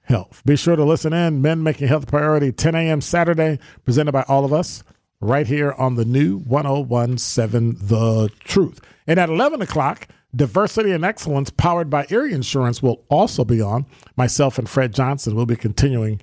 health. 0.06 0.42
Be 0.46 0.56
sure 0.56 0.76
to 0.76 0.84
listen 0.84 1.14
in. 1.14 1.42
Men 1.42 1.64
Making 1.64 1.88
Health 1.88 2.08
Priority, 2.08 2.52
10 2.52 2.76
a.m. 2.76 3.02
Saturday, 3.02 3.60
presented 3.84 4.12
by 4.12 4.24
all 4.28 4.46
of 4.46 4.54
us 4.54 4.84
right 5.20 5.48
here 5.48 5.74
on 5.74 5.96
the 5.96 6.06
new 6.06 6.40
1017 6.40 7.78
The 7.80 8.30
Truth. 8.40 8.82
And 9.08 9.20
at 9.20 9.30
11 9.30 9.62
o'clock, 9.62 10.08
Diversity 10.36 10.92
and 10.92 11.06
Excellence, 11.06 11.50
powered 11.50 11.90
by 11.90 12.06
Erie 12.10 12.34
Insurance, 12.34 12.84
will 12.84 13.04
also 13.10 13.46
be 13.46 13.62
on. 13.62 13.86
Myself 14.16 14.60
and 14.60 14.70
Fred 14.70 14.94
Johnson 14.94 15.36
will 15.36 15.46
be 15.46 15.56
continuing 15.56 16.20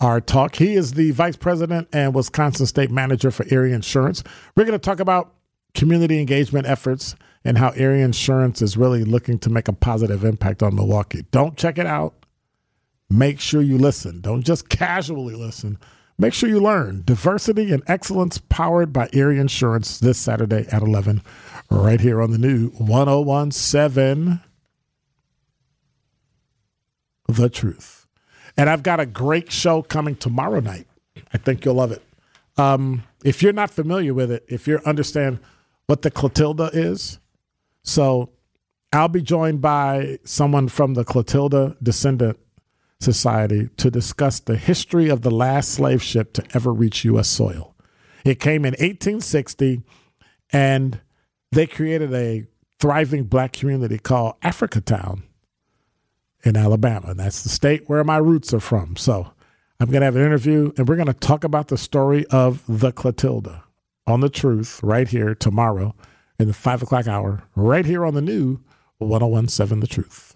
our 0.00 0.20
talk. 0.20 0.56
He 0.56 0.74
is 0.74 0.94
the 0.94 1.12
Vice 1.12 1.36
President 1.36 1.88
and 1.92 2.14
Wisconsin 2.14 2.66
State 2.66 2.90
Manager 2.90 3.30
for 3.30 3.46
Erie 3.50 3.72
Insurance. 3.72 4.24
We're 4.56 4.64
going 4.64 4.78
to 4.78 4.84
talk 4.84 4.98
about 4.98 5.34
community 5.74 6.18
engagement 6.18 6.66
efforts 6.66 7.14
and 7.44 7.58
how 7.58 7.72
Erie 7.76 8.02
Insurance 8.02 8.62
is 8.62 8.76
really 8.76 9.04
looking 9.04 9.38
to 9.40 9.50
make 9.50 9.68
a 9.68 9.72
positive 9.72 10.24
impact 10.24 10.62
on 10.62 10.74
Milwaukee. 10.74 11.24
Don't 11.30 11.56
check 11.56 11.78
it 11.78 11.86
out. 11.86 12.14
Make 13.12 13.40
sure 13.40 13.60
you 13.60 13.76
listen. 13.76 14.22
Don't 14.22 14.42
just 14.42 14.70
casually 14.70 15.34
listen. 15.34 15.76
Make 16.16 16.32
sure 16.32 16.48
you 16.48 16.60
learn. 16.60 17.02
Diversity 17.04 17.70
and 17.70 17.82
Excellence 17.86 18.38
powered 18.38 18.90
by 18.90 19.10
Erie 19.12 19.38
Insurance 19.38 19.98
this 19.98 20.16
Saturday 20.16 20.66
at 20.72 20.80
11, 20.80 21.22
right 21.70 22.00
here 22.00 22.22
on 22.22 22.30
the 22.30 22.38
new 22.38 22.68
1017 22.68 24.40
The 27.28 27.50
Truth. 27.50 28.06
And 28.56 28.70
I've 28.70 28.82
got 28.82 28.98
a 28.98 29.04
great 29.04 29.52
show 29.52 29.82
coming 29.82 30.16
tomorrow 30.16 30.60
night. 30.60 30.86
I 31.34 31.38
think 31.38 31.66
you'll 31.66 31.74
love 31.74 31.92
it. 31.92 32.02
Um, 32.56 33.04
if 33.24 33.42
you're 33.42 33.52
not 33.52 33.70
familiar 33.70 34.14
with 34.14 34.30
it, 34.30 34.42
if 34.48 34.66
you 34.66 34.80
understand 34.86 35.38
what 35.86 36.00
the 36.00 36.10
Clotilda 36.10 36.70
is, 36.72 37.18
so 37.82 38.30
I'll 38.90 39.08
be 39.08 39.20
joined 39.20 39.60
by 39.60 40.18
someone 40.24 40.68
from 40.68 40.94
the 40.94 41.04
Clotilda 41.04 41.76
Descendant 41.82 42.38
Society 43.02 43.68
to 43.76 43.90
discuss 43.90 44.40
the 44.40 44.56
history 44.56 45.08
of 45.08 45.22
the 45.22 45.30
last 45.30 45.70
slave 45.70 46.02
ship 46.02 46.32
to 46.34 46.44
ever 46.54 46.72
reach 46.72 47.04
U.S. 47.04 47.28
soil. 47.28 47.74
It 48.24 48.38
came 48.40 48.64
in 48.64 48.72
1860, 48.72 49.82
and 50.52 51.00
they 51.50 51.66
created 51.66 52.14
a 52.14 52.46
thriving 52.80 53.24
black 53.24 53.52
community 53.52 53.98
called 53.98 54.40
Africatown 54.42 55.22
in 56.44 56.56
Alabama. 56.56 57.08
And 57.10 57.20
that's 57.20 57.42
the 57.42 57.48
state 57.48 57.88
where 57.88 58.04
my 58.04 58.16
roots 58.16 58.52
are 58.54 58.60
from. 58.60 58.96
So 58.96 59.32
I'm 59.80 59.90
going 59.90 60.00
to 60.00 60.06
have 60.06 60.16
an 60.16 60.24
interview, 60.24 60.72
and 60.76 60.88
we're 60.88 60.96
going 60.96 61.06
to 61.06 61.12
talk 61.12 61.44
about 61.44 61.68
the 61.68 61.78
story 61.78 62.24
of 62.26 62.62
the 62.68 62.92
Clotilda 62.92 63.64
on 64.06 64.20
the 64.20 64.28
truth 64.28 64.80
right 64.82 65.08
here 65.08 65.34
tomorrow 65.34 65.94
in 66.38 66.46
the 66.48 66.54
five 66.54 66.82
o'clock 66.82 67.06
hour, 67.06 67.44
right 67.54 67.86
here 67.86 68.04
on 68.04 68.14
the 68.14 68.22
new 68.22 68.60
1017 68.98 69.80
The 69.80 69.86
Truth. 69.86 70.31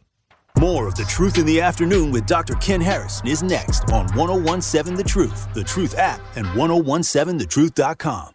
More 0.58 0.86
of 0.88 0.94
The 0.94 1.04
Truth 1.04 1.36
in 1.36 1.44
the 1.44 1.60
Afternoon 1.60 2.10
with 2.10 2.24
Dr. 2.24 2.54
Ken 2.54 2.80
Harris 2.80 3.20
is 3.26 3.42
next 3.42 3.90
on 3.92 4.06
1017 4.14 4.96
The 4.96 5.04
Truth, 5.04 5.52
The 5.52 5.62
Truth 5.62 5.98
app, 5.98 6.20
and 6.34 6.46
1017thetruth.com. 6.46 8.32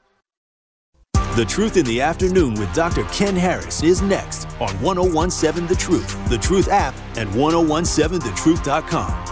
The 1.36 1.46
Truth 1.46 1.78
in 1.78 1.86
the 1.86 2.00
Afternoon 2.00 2.54
with 2.56 2.72
Dr. 2.76 3.06
Ken 3.06 3.36
Harris 3.36 3.82
is 3.82 4.04
next 4.04 4.46
on 4.60 4.70
1017 4.82 5.66
The 5.66 5.76
Truth, 5.76 6.30
The 6.30 6.38
Truth 6.38 6.68
app, 6.68 6.94
and 7.16 7.28
1017thetruth.com. 7.32 9.28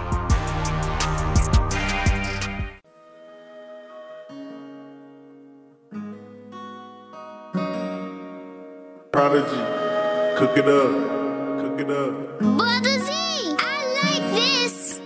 Prodigy, 9.11 10.37
cook 10.39 10.57
it 10.57 10.67
up, 10.67 11.18
cook 11.79 11.89
it 11.89 11.95
up. 11.95 12.39
Brother 12.39 12.99
Z, 12.99 13.55
I 13.59 13.75
like 14.03 14.25
this. 14.33 14.99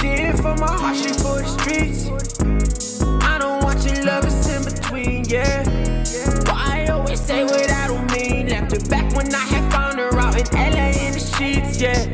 She 0.00 0.06
ain't 0.08 0.36
for 0.36 0.54
my 0.56 0.70
heart, 0.70 0.96
she 0.96 1.08
for 1.08 1.40
the 1.40 1.46
streets. 1.46 3.02
I 3.24 3.38
don't 3.38 3.62
want 3.62 3.84
your 3.84 4.04
lovers 4.04 4.48
in 4.48 4.64
between, 4.64 5.24
yeah. 5.24 5.62
But 6.44 6.54
I 6.54 6.86
always 6.90 7.20
say 7.20 7.44
what 7.44 7.70
I 7.70 7.86
don't 7.88 8.10
mean. 8.12 8.48
Left 8.48 8.72
her 8.72 8.88
back 8.88 9.14
when 9.14 9.34
I 9.34 9.38
had 9.38 9.72
found 9.72 9.98
her 9.98 10.18
out 10.18 10.36
in 10.36 10.46
LA 10.54 10.90
in 11.06 11.12
the 11.12 11.20
sheets, 11.20 11.80
yeah. 11.80 12.11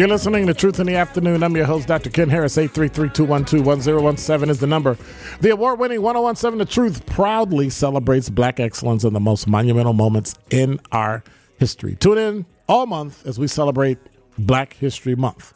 You're 0.00 0.08
listening 0.08 0.46
to 0.46 0.54
Truth 0.54 0.80
in 0.80 0.86
the 0.86 0.96
Afternoon. 0.96 1.42
I'm 1.42 1.54
your 1.54 1.66
host, 1.66 1.86
Dr. 1.86 2.08
Ken 2.08 2.30
Harris. 2.30 2.56
833-212-1017 2.56 4.48
is 4.48 4.58
the 4.58 4.66
number. 4.66 4.96
The 5.42 5.50
award-winning 5.50 6.00
1017 6.00 6.58
The 6.58 6.64
Truth 6.64 7.04
proudly 7.04 7.68
celebrates 7.68 8.30
black 8.30 8.60
excellence 8.60 9.04
in 9.04 9.12
the 9.12 9.20
most 9.20 9.46
monumental 9.46 9.92
moments 9.92 10.36
in 10.48 10.80
our 10.90 11.22
history. 11.58 11.96
Tune 11.96 12.16
in 12.16 12.46
all 12.66 12.86
month 12.86 13.26
as 13.26 13.38
we 13.38 13.46
celebrate 13.46 13.98
Black 14.38 14.72
History 14.72 15.14
Month. 15.14 15.52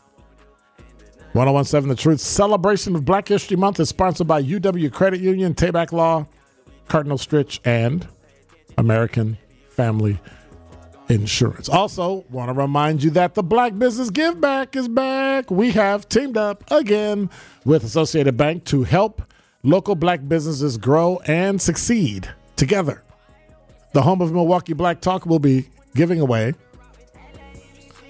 1017 1.33 1.89
The 1.89 1.97
Truth 1.97 2.21
celebration 2.21 2.95
of 2.95 3.07
Black 3.07 3.27
History 3.27 3.57
Month 3.57 3.81
is 3.81 3.89
sponsored 3.89 4.27
by 4.27 4.43
UW 4.43 4.93
Credit 4.93 5.21
Union, 5.23 5.55
Tayback 5.55 5.91
Law, 5.91 6.27
Cardinal 6.89 7.17
Stritch, 7.17 7.61
and 7.65 8.07
American 8.77 9.39
Family 9.71 10.21
Insurance. 11.09 11.69
Also, 11.69 12.25
want 12.31 12.49
to 12.49 12.55
remind 12.55 13.03
you 13.03 13.11
that 13.11 13.35
the 13.35 13.43
Black 13.43 13.79
Business 13.79 14.11
Give 14.11 14.41
Back 14.41 14.75
is 14.75 14.89
back. 14.89 15.51
We 15.51 15.73
have 15.73 16.09
teamed 16.09 16.37
up 16.37 16.65
again 16.71 17.29
with 17.65 17.85
Associated 17.85 18.37
Bank 18.37 18.65
to 18.67 18.85
help 18.85 19.23
local 19.63 19.95
black 19.95 20.27
businesses 20.27 20.77
grow 20.79 21.21
and 21.27 21.61
succeed 21.61 22.29
together. 22.57 23.03
The 23.93 24.03
home 24.03 24.21
of 24.21 24.33
Milwaukee 24.33 24.73
Black 24.73 25.01
Talk 25.01 25.27
will 25.27 25.39
be 25.39 25.69
giving 25.95 26.21
away 26.21 26.55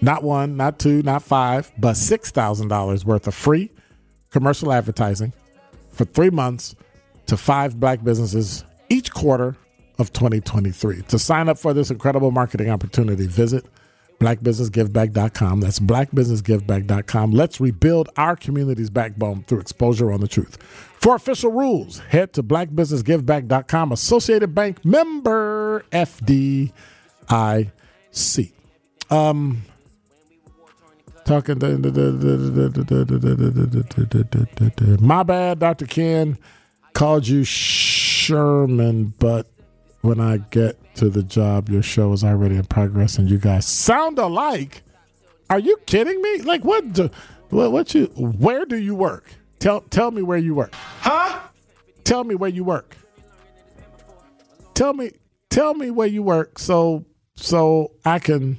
not 0.00 0.22
one, 0.22 0.56
not 0.56 0.78
two, 0.78 1.02
not 1.02 1.22
five, 1.22 1.72
but 1.78 1.94
$6,000 1.94 3.04
worth 3.04 3.26
of 3.26 3.34
free 3.34 3.70
commercial 4.30 4.72
advertising 4.72 5.32
for 5.92 6.04
three 6.04 6.30
months 6.30 6.74
to 7.26 7.36
five 7.36 7.78
black 7.80 8.02
businesses 8.04 8.64
each 8.88 9.12
quarter 9.12 9.56
of 9.98 10.12
2023. 10.12 11.02
To 11.02 11.18
sign 11.18 11.48
up 11.48 11.58
for 11.58 11.72
this 11.72 11.90
incredible 11.90 12.30
marketing 12.30 12.70
opportunity, 12.70 13.26
visit 13.26 13.64
blackbusinessgiveback.com. 14.18 15.60
That's 15.60 15.78
blackbusinessgiveback.com. 15.78 17.32
Let's 17.32 17.60
rebuild 17.60 18.08
our 18.16 18.36
community's 18.36 18.90
backbone 18.90 19.44
through 19.44 19.60
exposure 19.60 20.12
on 20.12 20.20
the 20.20 20.28
truth. 20.28 20.56
For 21.00 21.14
official 21.14 21.52
rules, 21.52 21.98
head 21.98 22.32
to 22.34 22.42
blackbusinessgiveback.com. 22.42 23.92
Associated 23.92 24.54
Bank 24.54 24.84
member 24.84 25.84
FDIC. 25.92 26.72
Um, 29.10 29.62
talking 31.24 31.58
to, 31.58 31.78
my 35.00 35.22
bad, 35.22 35.58
Dr. 35.58 35.86
Ken 35.86 36.38
called 36.94 37.28
you 37.28 37.44
Sherman, 37.44 39.12
but 39.18 39.46
when 40.04 40.20
I 40.20 40.38
get 40.50 40.78
to 40.96 41.08
the 41.08 41.22
job, 41.22 41.68
your 41.70 41.82
show 41.82 42.12
is 42.12 42.22
already 42.22 42.56
in 42.56 42.64
progress, 42.64 43.16
and 43.18 43.28
you 43.30 43.38
guys 43.38 43.66
sound 43.66 44.18
alike. 44.18 44.82
Are 45.50 45.58
you 45.58 45.76
kidding 45.86 46.20
me? 46.20 46.42
Like 46.42 46.64
what? 46.64 46.92
do- 46.92 47.10
What, 47.50 47.72
what 47.72 47.94
you? 47.94 48.06
Where 48.16 48.64
do 48.66 48.76
you 48.76 48.94
work? 48.94 49.24
Tell 49.60 49.80
tell 49.82 50.10
me 50.10 50.22
where 50.22 50.38
you 50.38 50.54
work. 50.54 50.74
Huh? 51.00 51.40
Tell 52.04 52.24
me 52.24 52.34
where 52.34 52.50
you 52.50 52.64
work. 52.64 52.96
Tell 54.74 54.92
me 54.92 55.12
tell 55.50 55.74
me 55.74 55.90
where 55.90 56.08
you 56.08 56.22
work 56.22 56.58
so 56.58 57.04
so 57.36 57.92
I 58.04 58.18
can 58.18 58.58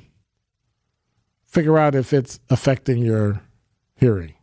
figure 1.47 1.77
out 1.77 1.93
if 1.95 2.13
it's 2.13 2.39
affecting 2.49 2.99
your 2.99 3.41
hearing. 3.95 4.33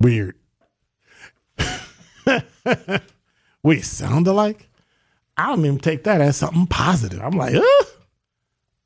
Weird. 0.00 0.36
we 3.62 3.80
sound 3.80 4.26
alike. 4.26 4.68
I 5.36 5.48
don't 5.48 5.64
even 5.64 5.78
take 5.78 6.04
that 6.04 6.20
as 6.20 6.36
something 6.36 6.66
positive. 6.66 7.20
I'm 7.20 7.32
like, 7.32 7.54
Ugh. 7.54 7.86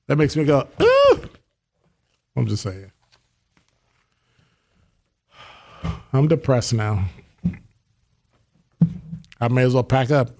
that 0.07 0.17
makes 0.17 0.37
me 0.37 0.45
go, 0.45 0.67
Ugh. 0.79 1.31
I'm 2.37 2.47
just 2.47 2.63
saying. 2.63 2.93
I'm 6.13 6.29
depressed 6.29 6.73
now. 6.75 7.05
I 9.41 9.49
may 9.49 9.63
as 9.63 9.75
well 9.75 9.83
pack 9.85 10.11
up. 10.11 10.31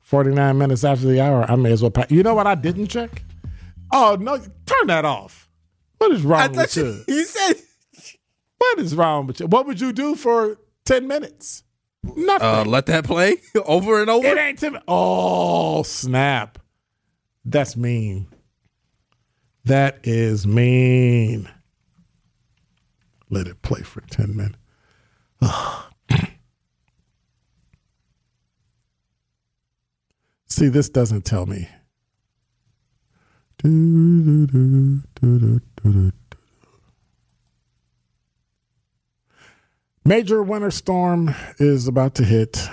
49 0.00 0.56
minutes 0.56 0.84
after 0.84 1.06
the 1.06 1.20
hour, 1.20 1.44
I 1.50 1.56
may 1.56 1.70
as 1.70 1.82
well 1.82 1.90
pack. 1.90 2.10
You 2.10 2.22
know 2.22 2.34
what 2.34 2.46
I 2.46 2.54
didn't 2.54 2.86
check? 2.86 3.22
Oh, 3.92 4.16
no, 4.18 4.38
turn 4.38 4.86
that 4.86 5.04
off. 5.04 5.48
What 5.98 6.12
is 6.12 6.22
wrong 6.22 6.52
with 6.54 6.76
you? 6.76 7.04
You 7.06 7.24
said 7.26 7.56
What 8.58 8.78
is 8.80 8.94
wrong 8.94 9.26
with 9.26 9.40
you? 9.40 9.46
What 9.46 9.66
would 9.66 9.80
you 9.80 9.92
do 9.92 10.14
for 10.14 10.58
10 10.84 11.06
minutes? 11.08 11.64
Nothing. 12.02 12.48
uh, 12.48 12.64
let 12.64 12.86
that 12.86 13.04
play 13.04 13.36
over 13.66 14.00
and 14.00 14.10
over. 14.10 14.26
It 14.26 14.38
ain't 14.38 14.58
Tim. 14.58 14.78
Oh, 14.86 15.82
snap. 15.82 16.58
That's 17.44 17.76
mean. 17.76 18.26
That 19.64 20.00
is 20.04 20.46
mean. 20.46 21.48
Let 23.30 23.46
it 23.46 23.62
play 23.62 23.82
for 23.82 24.00
10 24.02 24.36
minutes. 24.36 24.58
See, 30.48 30.68
this 30.68 30.88
doesn't 30.88 31.24
tell 31.24 31.46
me. 31.46 31.68
Major 40.08 40.42
winter 40.42 40.70
storm 40.70 41.34
is 41.58 41.86
about 41.86 42.14
to 42.14 42.24
hit. 42.24 42.66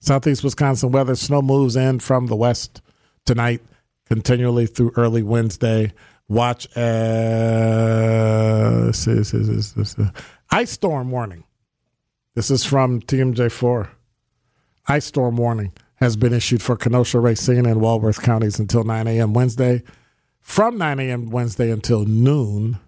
Southeast 0.00 0.42
Wisconsin 0.42 0.92
weather 0.92 1.14
snow 1.14 1.42
moves 1.42 1.76
in 1.76 2.00
from 2.00 2.28
the 2.28 2.36
west 2.36 2.80
tonight, 3.26 3.60
continually 4.06 4.64
through 4.64 4.92
early 4.96 5.22
Wednesday. 5.22 5.92
Watch 6.26 6.66
uh, 6.74 6.80
as 8.88 9.06
ice 10.50 10.70
storm 10.70 11.10
warning. 11.10 11.44
This 12.34 12.50
is 12.50 12.64
from 12.64 13.02
TMJ4. 13.02 13.90
Ice 14.88 15.04
storm 15.04 15.36
warning 15.36 15.72
has 15.96 16.16
been 16.16 16.32
issued 16.32 16.62
for 16.62 16.76
Kenosha, 16.76 17.20
Racine, 17.20 17.66
and 17.66 17.82
Walworth 17.82 18.22
counties 18.22 18.58
until 18.58 18.84
9 18.84 19.06
a.m. 19.06 19.34
Wednesday, 19.34 19.82
from 20.40 20.78
9 20.78 20.98
a.m. 20.98 21.28
Wednesday 21.28 21.70
until 21.70 22.06
noon 22.06 22.78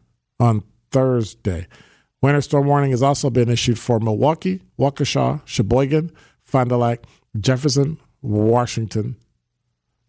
on 0.41 0.63
Thursday. 0.91 1.67
Winter 2.23 2.41
storm 2.41 2.67
warning 2.67 2.91
has 2.93 3.03
also 3.03 3.31
been 3.31 3.49
issued 3.49 3.79
for 3.79 4.01
Milwaukee, 4.01 4.63
Waukesha, 4.79 5.43
Sheboygan, 5.45 6.11
Fond 6.43 6.71
du 6.71 6.77
Lac, 6.77 7.05
Jefferson, 7.39 7.99
Washington, 8.23 9.17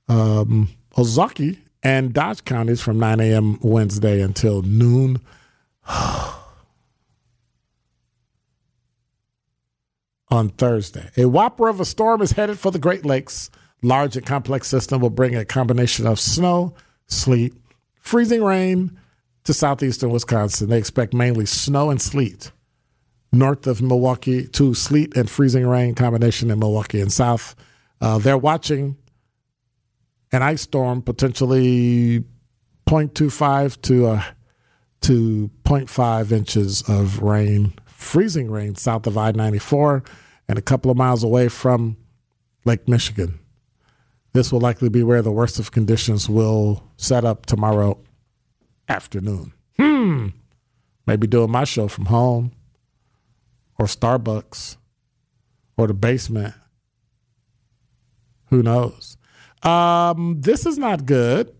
um, 0.07 0.69
Ozaukee, 0.95 1.57
and 1.83 2.13
Dodge 2.13 2.43
counties 2.45 2.81
from 2.81 2.99
9 2.99 3.19
a.m. 3.19 3.59
Wednesday 3.61 4.21
until 4.21 4.61
noon. 4.61 5.19
on 10.29 10.49
Thursday. 10.49 11.09
A 11.17 11.25
whopper 11.25 11.67
of 11.67 11.79
a 11.79 11.85
storm 11.85 12.21
is 12.21 12.31
headed 12.31 12.59
for 12.59 12.71
the 12.71 12.79
Great 12.79 13.05
Lakes. 13.05 13.49
Large 13.81 14.17
and 14.17 14.25
complex 14.25 14.67
system 14.67 15.01
will 15.01 15.09
bring 15.09 15.35
a 15.35 15.45
combination 15.45 16.07
of 16.07 16.19
snow, 16.19 16.73
sleet, 17.05 17.53
freezing 17.99 18.43
rain 18.43 18.97
to 19.47 19.53
southeastern 19.53 20.09
Wisconsin. 20.09 20.67
They 20.67 20.77
expect 20.77 21.13
mainly 21.13 21.45
snow 21.45 21.89
and 21.89 22.01
sleet. 22.01 22.51
North 23.31 23.65
of 23.65 23.81
Milwaukee 23.81 24.45
to 24.45 24.73
sleet 24.73 25.15
and 25.15 25.29
freezing 25.29 25.65
rain 25.65 25.95
combination 25.95 26.51
in 26.51 26.59
Milwaukee 26.59 26.99
and 26.99 27.11
south. 27.11 27.55
Uh, 28.01 28.17
they're 28.17 28.37
watching 28.37 28.97
an 30.33 30.43
ice 30.43 30.63
storm, 30.63 31.01
potentially 31.01 32.25
0.25 32.89 33.81
to 33.83 34.07
uh, 34.07 34.23
to 35.01 35.49
0.5 35.63 36.31
inches 36.33 36.81
of 36.89 37.21
rain, 37.21 37.73
freezing 37.85 38.51
rain 38.51 38.75
south 38.75 39.07
of 39.07 39.17
I 39.17 39.31
94 39.31 40.03
and 40.49 40.59
a 40.59 40.61
couple 40.61 40.91
of 40.91 40.97
miles 40.97 41.23
away 41.23 41.47
from 41.47 41.95
Lake 42.65 42.85
Michigan. 42.89 43.39
This 44.33 44.51
will 44.51 44.59
likely 44.59 44.89
be 44.89 45.03
where 45.03 45.21
the 45.21 45.31
worst 45.31 45.57
of 45.57 45.71
conditions 45.71 46.27
will 46.27 46.83
set 46.97 47.23
up 47.23 47.45
tomorrow 47.45 47.97
afternoon. 48.87 49.53
Hmm. 49.77 50.27
Maybe 51.05 51.27
doing 51.27 51.51
my 51.51 51.63
show 51.63 51.87
from 51.87 52.05
home 52.05 52.51
or 53.79 53.85
Starbucks 53.85 54.77
or 55.77 55.87
the 55.87 55.93
basement. 55.93 56.53
Who 58.49 58.63
knows? 58.63 59.17
Um, 59.63 60.41
this 60.41 60.65
is 60.65 60.77
not 60.77 61.05
good. 61.05 61.53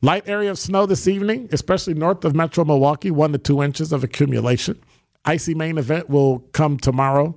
Light 0.00 0.28
area 0.28 0.50
of 0.50 0.58
snow 0.58 0.86
this 0.86 1.08
evening, 1.08 1.48
especially 1.50 1.94
north 1.94 2.24
of 2.24 2.34
Metro 2.34 2.64
Milwaukee, 2.64 3.10
one 3.10 3.32
to 3.32 3.38
two 3.38 3.62
inches 3.62 3.92
of 3.92 4.04
accumulation. 4.04 4.80
Icy 5.24 5.54
main 5.54 5.76
event 5.76 6.08
will 6.08 6.40
come 6.52 6.78
tomorrow 6.78 7.36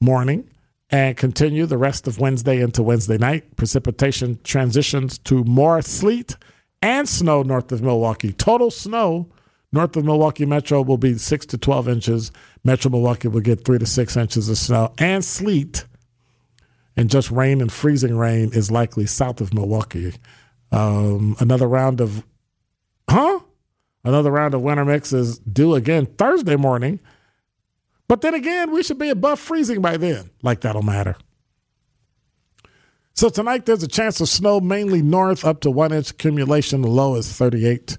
morning 0.00 0.48
and 0.90 1.16
continue 1.16 1.66
the 1.66 1.76
rest 1.76 2.06
of 2.06 2.18
Wednesday 2.18 2.60
into 2.60 2.82
Wednesday 2.82 3.18
night. 3.18 3.56
Precipitation 3.56 4.38
transitions 4.44 5.18
to 5.18 5.44
more 5.44 5.82
sleet 5.82 6.36
and 6.84 7.08
snow 7.08 7.42
north 7.42 7.72
of 7.72 7.82
Milwaukee. 7.82 8.34
Total 8.34 8.70
snow 8.70 9.30
north 9.72 9.96
of 9.96 10.04
Milwaukee 10.04 10.44
Metro 10.44 10.82
will 10.82 10.98
be 10.98 11.16
6 11.16 11.46
to 11.46 11.56
12 11.56 11.88
inches. 11.88 12.30
Metro 12.62 12.90
Milwaukee 12.90 13.28
will 13.28 13.40
get 13.40 13.64
3 13.64 13.78
to 13.78 13.86
6 13.86 14.16
inches 14.18 14.50
of 14.50 14.58
snow 14.58 14.92
and 14.98 15.24
sleet. 15.24 15.86
And 16.94 17.08
just 17.08 17.30
rain 17.30 17.62
and 17.62 17.72
freezing 17.72 18.18
rain 18.18 18.50
is 18.52 18.70
likely 18.70 19.06
south 19.06 19.40
of 19.40 19.54
Milwaukee. 19.54 20.12
Um, 20.70 21.36
another 21.40 21.66
round 21.66 22.02
of, 22.02 22.22
huh? 23.08 23.40
Another 24.04 24.30
round 24.30 24.52
of 24.52 24.60
winter 24.60 24.84
mix 24.84 25.14
is 25.14 25.38
due 25.38 25.74
again 25.74 26.04
Thursday 26.04 26.56
morning. 26.56 27.00
But 28.08 28.20
then 28.20 28.34
again, 28.34 28.70
we 28.72 28.82
should 28.82 28.98
be 28.98 29.08
above 29.08 29.40
freezing 29.40 29.80
by 29.80 29.96
then. 29.96 30.28
Like 30.42 30.60
that'll 30.60 30.82
matter. 30.82 31.16
So 33.16 33.28
tonight 33.28 33.64
there's 33.64 33.84
a 33.84 33.88
chance 33.88 34.20
of 34.20 34.28
snow 34.28 34.58
mainly 34.58 35.00
north 35.00 35.44
up 35.44 35.60
to 35.60 35.70
one 35.70 35.92
inch 35.92 36.10
accumulation. 36.10 36.82
The 36.82 36.88
low 36.88 37.14
is 37.14 37.32
38. 37.32 37.96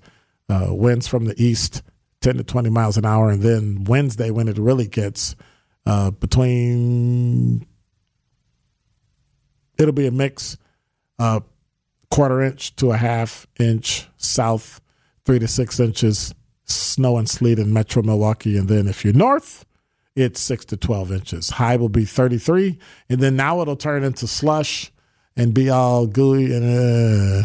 Uh, 0.50 0.68
winds 0.70 1.08
from 1.08 1.26
the 1.26 1.42
east 1.42 1.82
10 2.20 2.36
to 2.36 2.44
20 2.44 2.70
miles 2.70 2.98
an 2.98 3.06
hour. 3.06 3.30
And 3.30 3.42
then 3.42 3.86
Wednesday, 3.86 4.30
when 4.30 4.50
it 4.50 4.58
really 4.58 4.88
gets 4.88 5.36
uh, 5.86 6.12
between, 6.12 7.66
it'll 9.80 9.94
be 9.94 10.06
a 10.06 10.12
mix, 10.12 10.58
uh, 11.18 11.40
quarter 12.12 12.42
inch 12.42 12.76
to 12.76 12.92
a 12.92 12.98
half 12.98 13.48
inch 13.58 14.08
south, 14.18 14.82
three 15.24 15.40
to 15.40 15.48
six 15.48 15.80
inches 15.80 16.36
snow 16.66 17.18
and 17.18 17.30
sleet 17.30 17.58
in 17.58 17.72
metro 17.72 18.04
Milwaukee. 18.04 18.58
And 18.58 18.68
then 18.68 18.86
if 18.86 19.06
you're 19.06 19.14
north, 19.14 19.66
it's 20.14 20.42
six 20.42 20.66
to 20.66 20.78
12 20.78 21.12
inches. 21.14 21.52
High 21.52 21.78
will 21.78 21.90
be 21.90 22.04
33. 22.04 22.78
And 23.10 23.22
then 23.22 23.38
now 23.38 23.62
it'll 23.62 23.76
turn 23.78 24.04
into 24.04 24.28
slush 24.28 24.92
and 25.38 25.54
be 25.54 25.70
all 25.70 26.08
gooey 26.08 26.54
and 26.54 26.66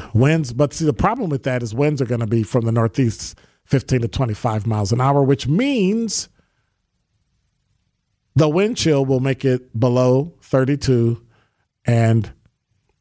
uh, 0.01 0.09
winds. 0.14 0.53
But 0.53 0.72
see, 0.72 0.84
the 0.84 0.93
problem 0.93 1.30
with 1.30 1.43
that 1.45 1.62
is 1.62 1.74
winds 1.74 2.01
are 2.01 2.07
going 2.07 2.20
to 2.20 2.26
be 2.26 2.43
from 2.43 2.64
the 2.64 2.72
northeast 2.72 3.38
15 3.64 4.03
to 4.03 4.09
25 4.09 4.66
miles 4.66 4.93
an 4.93 5.01
hour, 5.01 5.22
which 5.22 5.49
means 5.49 6.28
the 8.36 8.49
wind 8.49 8.76
chill 8.76 9.05
will 9.05 9.20
make 9.20 9.45
it 9.45 9.78
below 9.78 10.34
32 10.43 11.24
and 11.84 12.32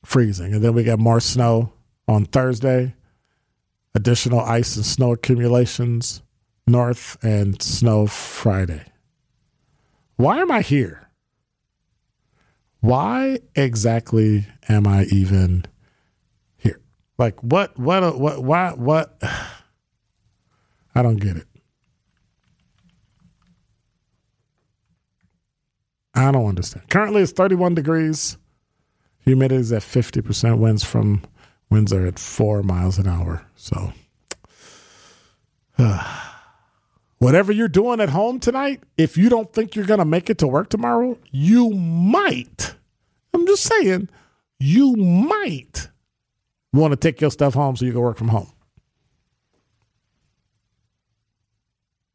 freezing. 0.04 0.54
And 0.54 0.64
then 0.64 0.74
we 0.74 0.84
got 0.84 1.00
more 1.00 1.20
snow 1.20 1.74
on 2.08 2.26
Thursday, 2.26 2.96
additional 3.94 4.40
ice 4.40 4.76
and 4.76 4.86
snow 4.86 5.14
accumulations 5.14 6.24
north, 6.70 7.18
and 7.24 7.62
snow 7.62 8.08
Friday. 8.08 8.86
Why 10.16 10.40
am 10.40 10.52
I 10.52 10.62
here? 10.62 11.09
why 12.82 13.40
exactly 13.56 14.48
am 14.68 14.88
I 14.88 15.04
even 15.06 15.66
here? 16.58 16.80
Like 17.18 17.42
what 17.42 17.78
what 17.78 18.04
uh, 18.04 18.12
what 18.14 18.44
why 18.44 18.72
what 18.72 19.18
I 20.96 21.02
don't 21.02 21.18
get 21.18 21.38
it. 21.38 21.48
I 26.16 26.32
don't 26.32 26.48
understand. 26.48 26.90
Currently 26.90 27.22
it's 27.22 27.32
31 27.32 27.76
degrees. 27.76 28.38
Humidity 29.22 29.62
is 29.62 29.72
at 29.72 29.84
50%. 29.84 30.58
Winds 30.58 30.84
from 30.84 31.24
winds 31.70 31.94
are 31.94 32.06
at 32.06 32.20
4 32.20 32.64
miles 32.64 32.98
an 32.98 33.08
hour. 33.08 33.46
So 33.56 33.94
whatever 37.20 37.52
you're 37.52 37.68
doing 37.68 38.00
at 38.02 38.10
home 38.10 38.40
tonight, 38.40 38.82
if 38.98 39.18
you 39.18 39.30
don't 39.30 39.54
think 39.54 39.76
you're 39.76 39.86
going 39.86 40.00
to 40.00 40.06
make 40.06 40.30
it 40.30 40.38
to 40.40 40.48
work 40.48 40.70
tomorrow, 40.70 41.18
you 41.32 41.70
might. 41.70 42.76
I'm 43.34 43.46
just 43.46 43.64
saying, 43.64 44.10
you 44.60 44.96
might 44.96 45.90
want 46.74 46.92
to 46.92 46.98
take 46.98 47.22
your 47.22 47.32
stuff 47.32 47.54
home 47.54 47.76
so 47.76 47.86
you 47.86 47.92
can 47.92 48.02
work 48.02 48.18
from 48.18 48.30
home. 48.30 48.52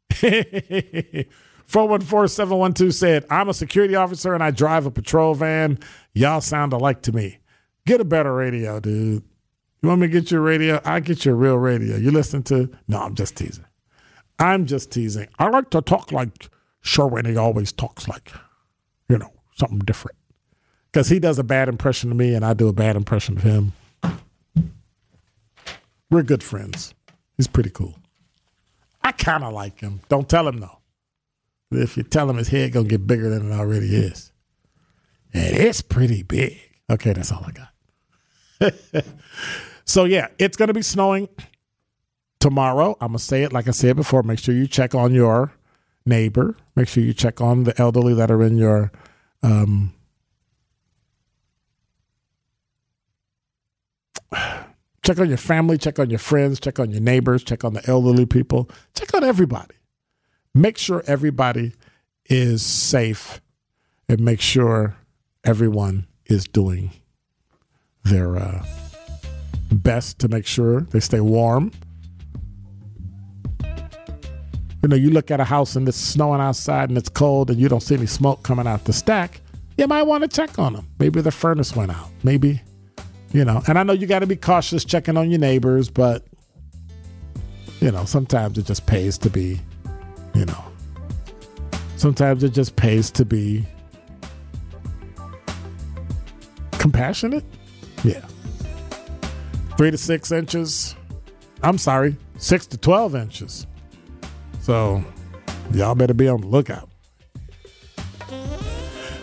414-712 1.67 2.93
said, 2.93 3.25
I'm 3.29 3.49
a 3.49 3.53
security 3.53 3.95
officer 3.95 4.33
and 4.33 4.43
I 4.43 4.51
drive 4.51 4.85
a 4.85 4.91
patrol 4.91 5.33
van. 5.33 5.79
Y'all 6.13 6.41
sound 6.41 6.73
alike 6.73 7.01
to 7.03 7.11
me. 7.11 7.39
Get 7.85 8.01
a 8.01 8.05
better 8.05 8.33
radio, 8.33 8.79
dude. 8.79 9.23
You 9.81 9.89
want 9.89 10.01
me 10.01 10.07
to 10.07 10.13
get 10.13 10.31
your 10.31 10.41
radio? 10.41 10.79
I 10.85 10.99
get 10.99 11.25
your 11.25 11.35
real 11.35 11.57
radio. 11.57 11.97
You 11.97 12.11
listen 12.11 12.43
to 12.43 12.69
No, 12.87 13.01
I'm 13.01 13.15
just 13.15 13.35
teasing. 13.35 13.65
I'm 14.39 14.65
just 14.65 14.91
teasing. 14.91 15.27
I 15.39 15.47
like 15.49 15.69
to 15.71 15.81
talk 15.81 16.11
like 16.11 16.49
Sherman 16.81 17.25
he 17.25 17.37
always 17.37 17.71
talks 17.71 18.07
like, 18.07 18.31
you 19.09 19.17
know, 19.17 19.31
something 19.55 19.79
different. 19.79 20.17
Because 20.91 21.09
he 21.09 21.19
does 21.19 21.39
a 21.39 21.43
bad 21.43 21.67
impression 21.67 22.11
of 22.11 22.17
me 22.17 22.35
and 22.35 22.45
I 22.45 22.53
do 22.53 22.67
a 22.67 22.73
bad 22.73 22.95
impression 22.95 23.37
of 23.37 23.43
him. 23.43 23.73
We're 26.09 26.23
good 26.23 26.43
friends. 26.43 26.93
He's 27.37 27.47
pretty 27.47 27.69
cool. 27.69 27.97
I 29.03 29.11
kind 29.11 29.43
of 29.43 29.53
like 29.53 29.81
him. 29.81 30.01
Don't 30.09 30.29
tell 30.29 30.47
him 30.47 30.59
though. 30.59 30.79
If 31.71 31.97
you 31.97 32.03
tell 32.03 32.29
him 32.29 32.37
his 32.37 32.49
head 32.49 32.71
gonna 32.71 32.87
get 32.87 33.07
bigger 33.07 33.29
than 33.29 33.51
it 33.51 33.55
already 33.55 33.87
is, 33.87 34.31
and 35.33 35.57
it's 35.57 35.81
pretty 35.81 36.23
big. 36.23 36.57
Okay, 36.89 37.13
that's 37.13 37.31
all 37.31 37.45
I 37.45 37.51
got. 37.51 39.05
so 39.85 40.05
yeah, 40.05 40.27
it's 40.37 40.55
gonna 40.55 40.73
be 40.73 40.81
snowing 40.81 41.27
tomorrow. 42.45 42.95
I'm 43.01 43.07
gonna 43.07 43.17
say 43.17 43.41
it 43.41 43.51
like 43.51 43.67
I 43.67 43.71
said 43.71 43.95
before. 43.95 44.21
Make 44.21 44.37
sure 44.37 44.53
you 44.53 44.67
check 44.67 44.93
on 44.93 45.15
your 45.15 45.51
neighbor. 46.05 46.55
Make 46.75 46.87
sure 46.87 47.01
you 47.01 47.11
check 47.11 47.41
on 47.41 47.63
the 47.63 47.73
elderly 47.81 48.13
that 48.13 48.29
are 48.29 48.43
in 48.43 48.55
your 48.55 48.91
um, 49.41 49.95
check 55.03 55.17
on 55.17 55.27
your 55.27 55.39
family, 55.39 55.79
check 55.79 55.97
on 55.97 56.11
your 56.11 56.19
friends, 56.19 56.59
check 56.59 56.77
on 56.79 56.91
your 56.91 57.01
neighbors, 57.01 57.43
check 57.43 57.63
on 57.63 57.73
the 57.73 57.81
elderly 57.89 58.27
people, 58.27 58.69
check 58.93 59.11
on 59.15 59.23
everybody. 59.23 59.73
Make 60.53 60.77
sure 60.77 61.03
everybody 61.07 61.73
is 62.25 62.63
safe 62.63 63.41
and 64.07 64.19
make 64.19 64.39
sure 64.39 64.97
everyone 65.43 66.05
is 66.27 66.47
doing 66.47 66.91
their 68.03 68.37
uh, 68.37 68.63
best 69.71 70.19
to 70.19 70.27
make 70.27 70.45
sure 70.45 70.81
they 70.81 70.99
stay 70.99 71.21
warm. 71.21 71.71
You 74.85 74.89
know, 74.89 74.95
you 74.95 75.09
look 75.09 75.31
at 75.31 75.39
a 75.39 75.43
house 75.43 75.75
and 75.75 75.89
it's 75.89 75.97
snowing 75.97 76.39
outside 76.39 76.89
and 76.89 76.97
it's 76.99 77.09
cold 77.09 77.49
and 77.49 77.59
you 77.59 77.67
don't 77.67 77.81
see 77.81 77.95
any 77.95 78.05
smoke 78.05 78.43
coming 78.43 78.67
out 78.67 78.83
the 78.83 78.93
stack, 78.93 79.41
you 79.79 79.87
might 79.87 80.03
want 80.03 80.21
to 80.21 80.27
check 80.27 80.59
on 80.59 80.73
them. 80.73 80.87
Maybe 80.99 81.21
the 81.21 81.31
furnace 81.31 81.75
went 81.75 81.89
out. 81.89 82.07
Maybe 82.21 82.61
you 83.33 83.43
know, 83.43 83.63
and 83.67 83.79
I 83.79 83.83
know 83.83 83.93
you 83.93 84.05
got 84.05 84.19
to 84.19 84.27
be 84.27 84.35
cautious 84.35 84.85
checking 84.85 85.17
on 85.17 85.31
your 85.31 85.39
neighbors, 85.39 85.89
but 85.89 86.23
you 87.81 87.89
know, 87.89 88.05
sometimes 88.05 88.59
it 88.59 88.67
just 88.67 88.85
pays 88.85 89.17
to 89.17 89.29
be, 89.31 89.59
you 90.35 90.45
know, 90.45 90.63
sometimes 91.97 92.43
it 92.43 92.49
just 92.49 92.75
pays 92.75 93.09
to 93.09 93.25
be 93.25 93.65
compassionate. 96.73 97.43
Yeah. 98.03 98.23
Three 99.77 99.89
to 99.89 99.97
six 99.97 100.31
inches. 100.31 100.95
I'm 101.63 101.79
sorry, 101.79 102.17
six 102.37 102.67
to 102.67 102.77
12 102.77 103.15
inches. 103.15 103.65
So 104.65 105.03
y'all 105.73 105.93
better 105.93 106.15
be 106.15 106.27
on 106.27 106.41
the 106.41 106.47
lookout. 106.47 106.89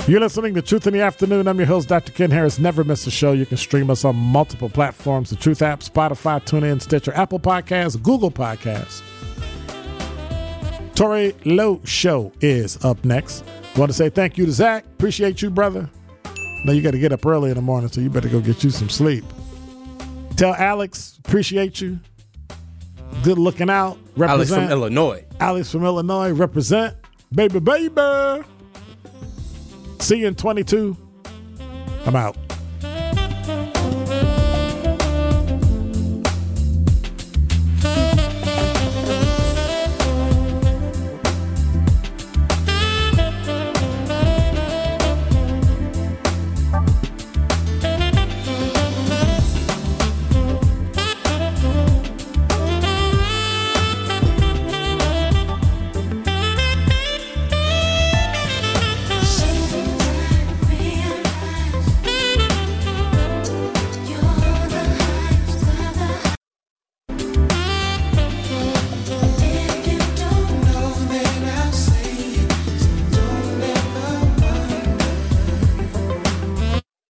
You're 0.06 0.20
listening 0.20 0.54
to 0.54 0.62
Truth 0.62 0.86
in 0.86 0.92
the 0.92 1.00
Afternoon. 1.00 1.48
I'm 1.48 1.58
your 1.58 1.66
host, 1.66 1.88
Dr. 1.88 2.12
Ken 2.12 2.30
Harris. 2.30 2.60
Never 2.60 2.84
miss 2.84 3.08
a 3.08 3.10
show. 3.10 3.32
You 3.32 3.44
can 3.44 3.56
stream 3.56 3.90
us 3.90 4.04
on 4.04 4.14
multiple 4.14 4.68
platforms 4.68 5.30
the 5.30 5.36
Truth 5.36 5.60
app, 5.60 5.80
Spotify, 5.80 6.40
TuneIn, 6.40 6.80
Stitcher, 6.80 7.12
Apple 7.14 7.40
Podcasts, 7.40 8.00
Google 8.00 8.30
Podcasts. 8.30 9.02
Tory 10.94 11.34
Lowe 11.44 11.80
Show 11.82 12.30
is 12.40 12.82
up 12.84 13.04
next. 13.04 13.44
Want 13.76 13.90
to 13.90 13.94
say 13.94 14.10
thank 14.10 14.38
you 14.38 14.46
to 14.46 14.52
Zach. 14.52 14.84
Appreciate 14.84 15.42
you, 15.42 15.50
brother. 15.50 15.90
Now 16.64 16.72
you 16.72 16.82
got 16.82 16.92
to 16.92 17.00
get 17.00 17.10
up 17.10 17.26
early 17.26 17.50
in 17.50 17.56
the 17.56 17.62
morning, 17.62 17.90
so 17.90 18.00
you 18.00 18.10
better 18.10 18.28
go 18.28 18.40
get 18.40 18.62
you 18.62 18.70
some 18.70 18.88
sleep. 18.88 19.24
Tell 20.36 20.54
Alex, 20.54 21.18
appreciate 21.18 21.80
you. 21.80 21.98
Good 23.24 23.38
looking 23.38 23.70
out. 23.70 23.98
Alex 24.20 24.50
from 24.50 24.70
Illinois. 24.70 25.24
Alex 25.40 25.70
from 25.70 25.84
Illinois, 25.84 26.32
represent. 26.32 26.96
Baby, 27.34 27.60
baby. 27.60 28.44
See 30.00 30.16
you 30.16 30.26
in 30.26 30.34
22. 30.34 30.96
I'm 32.04 32.16
out. 32.16 32.36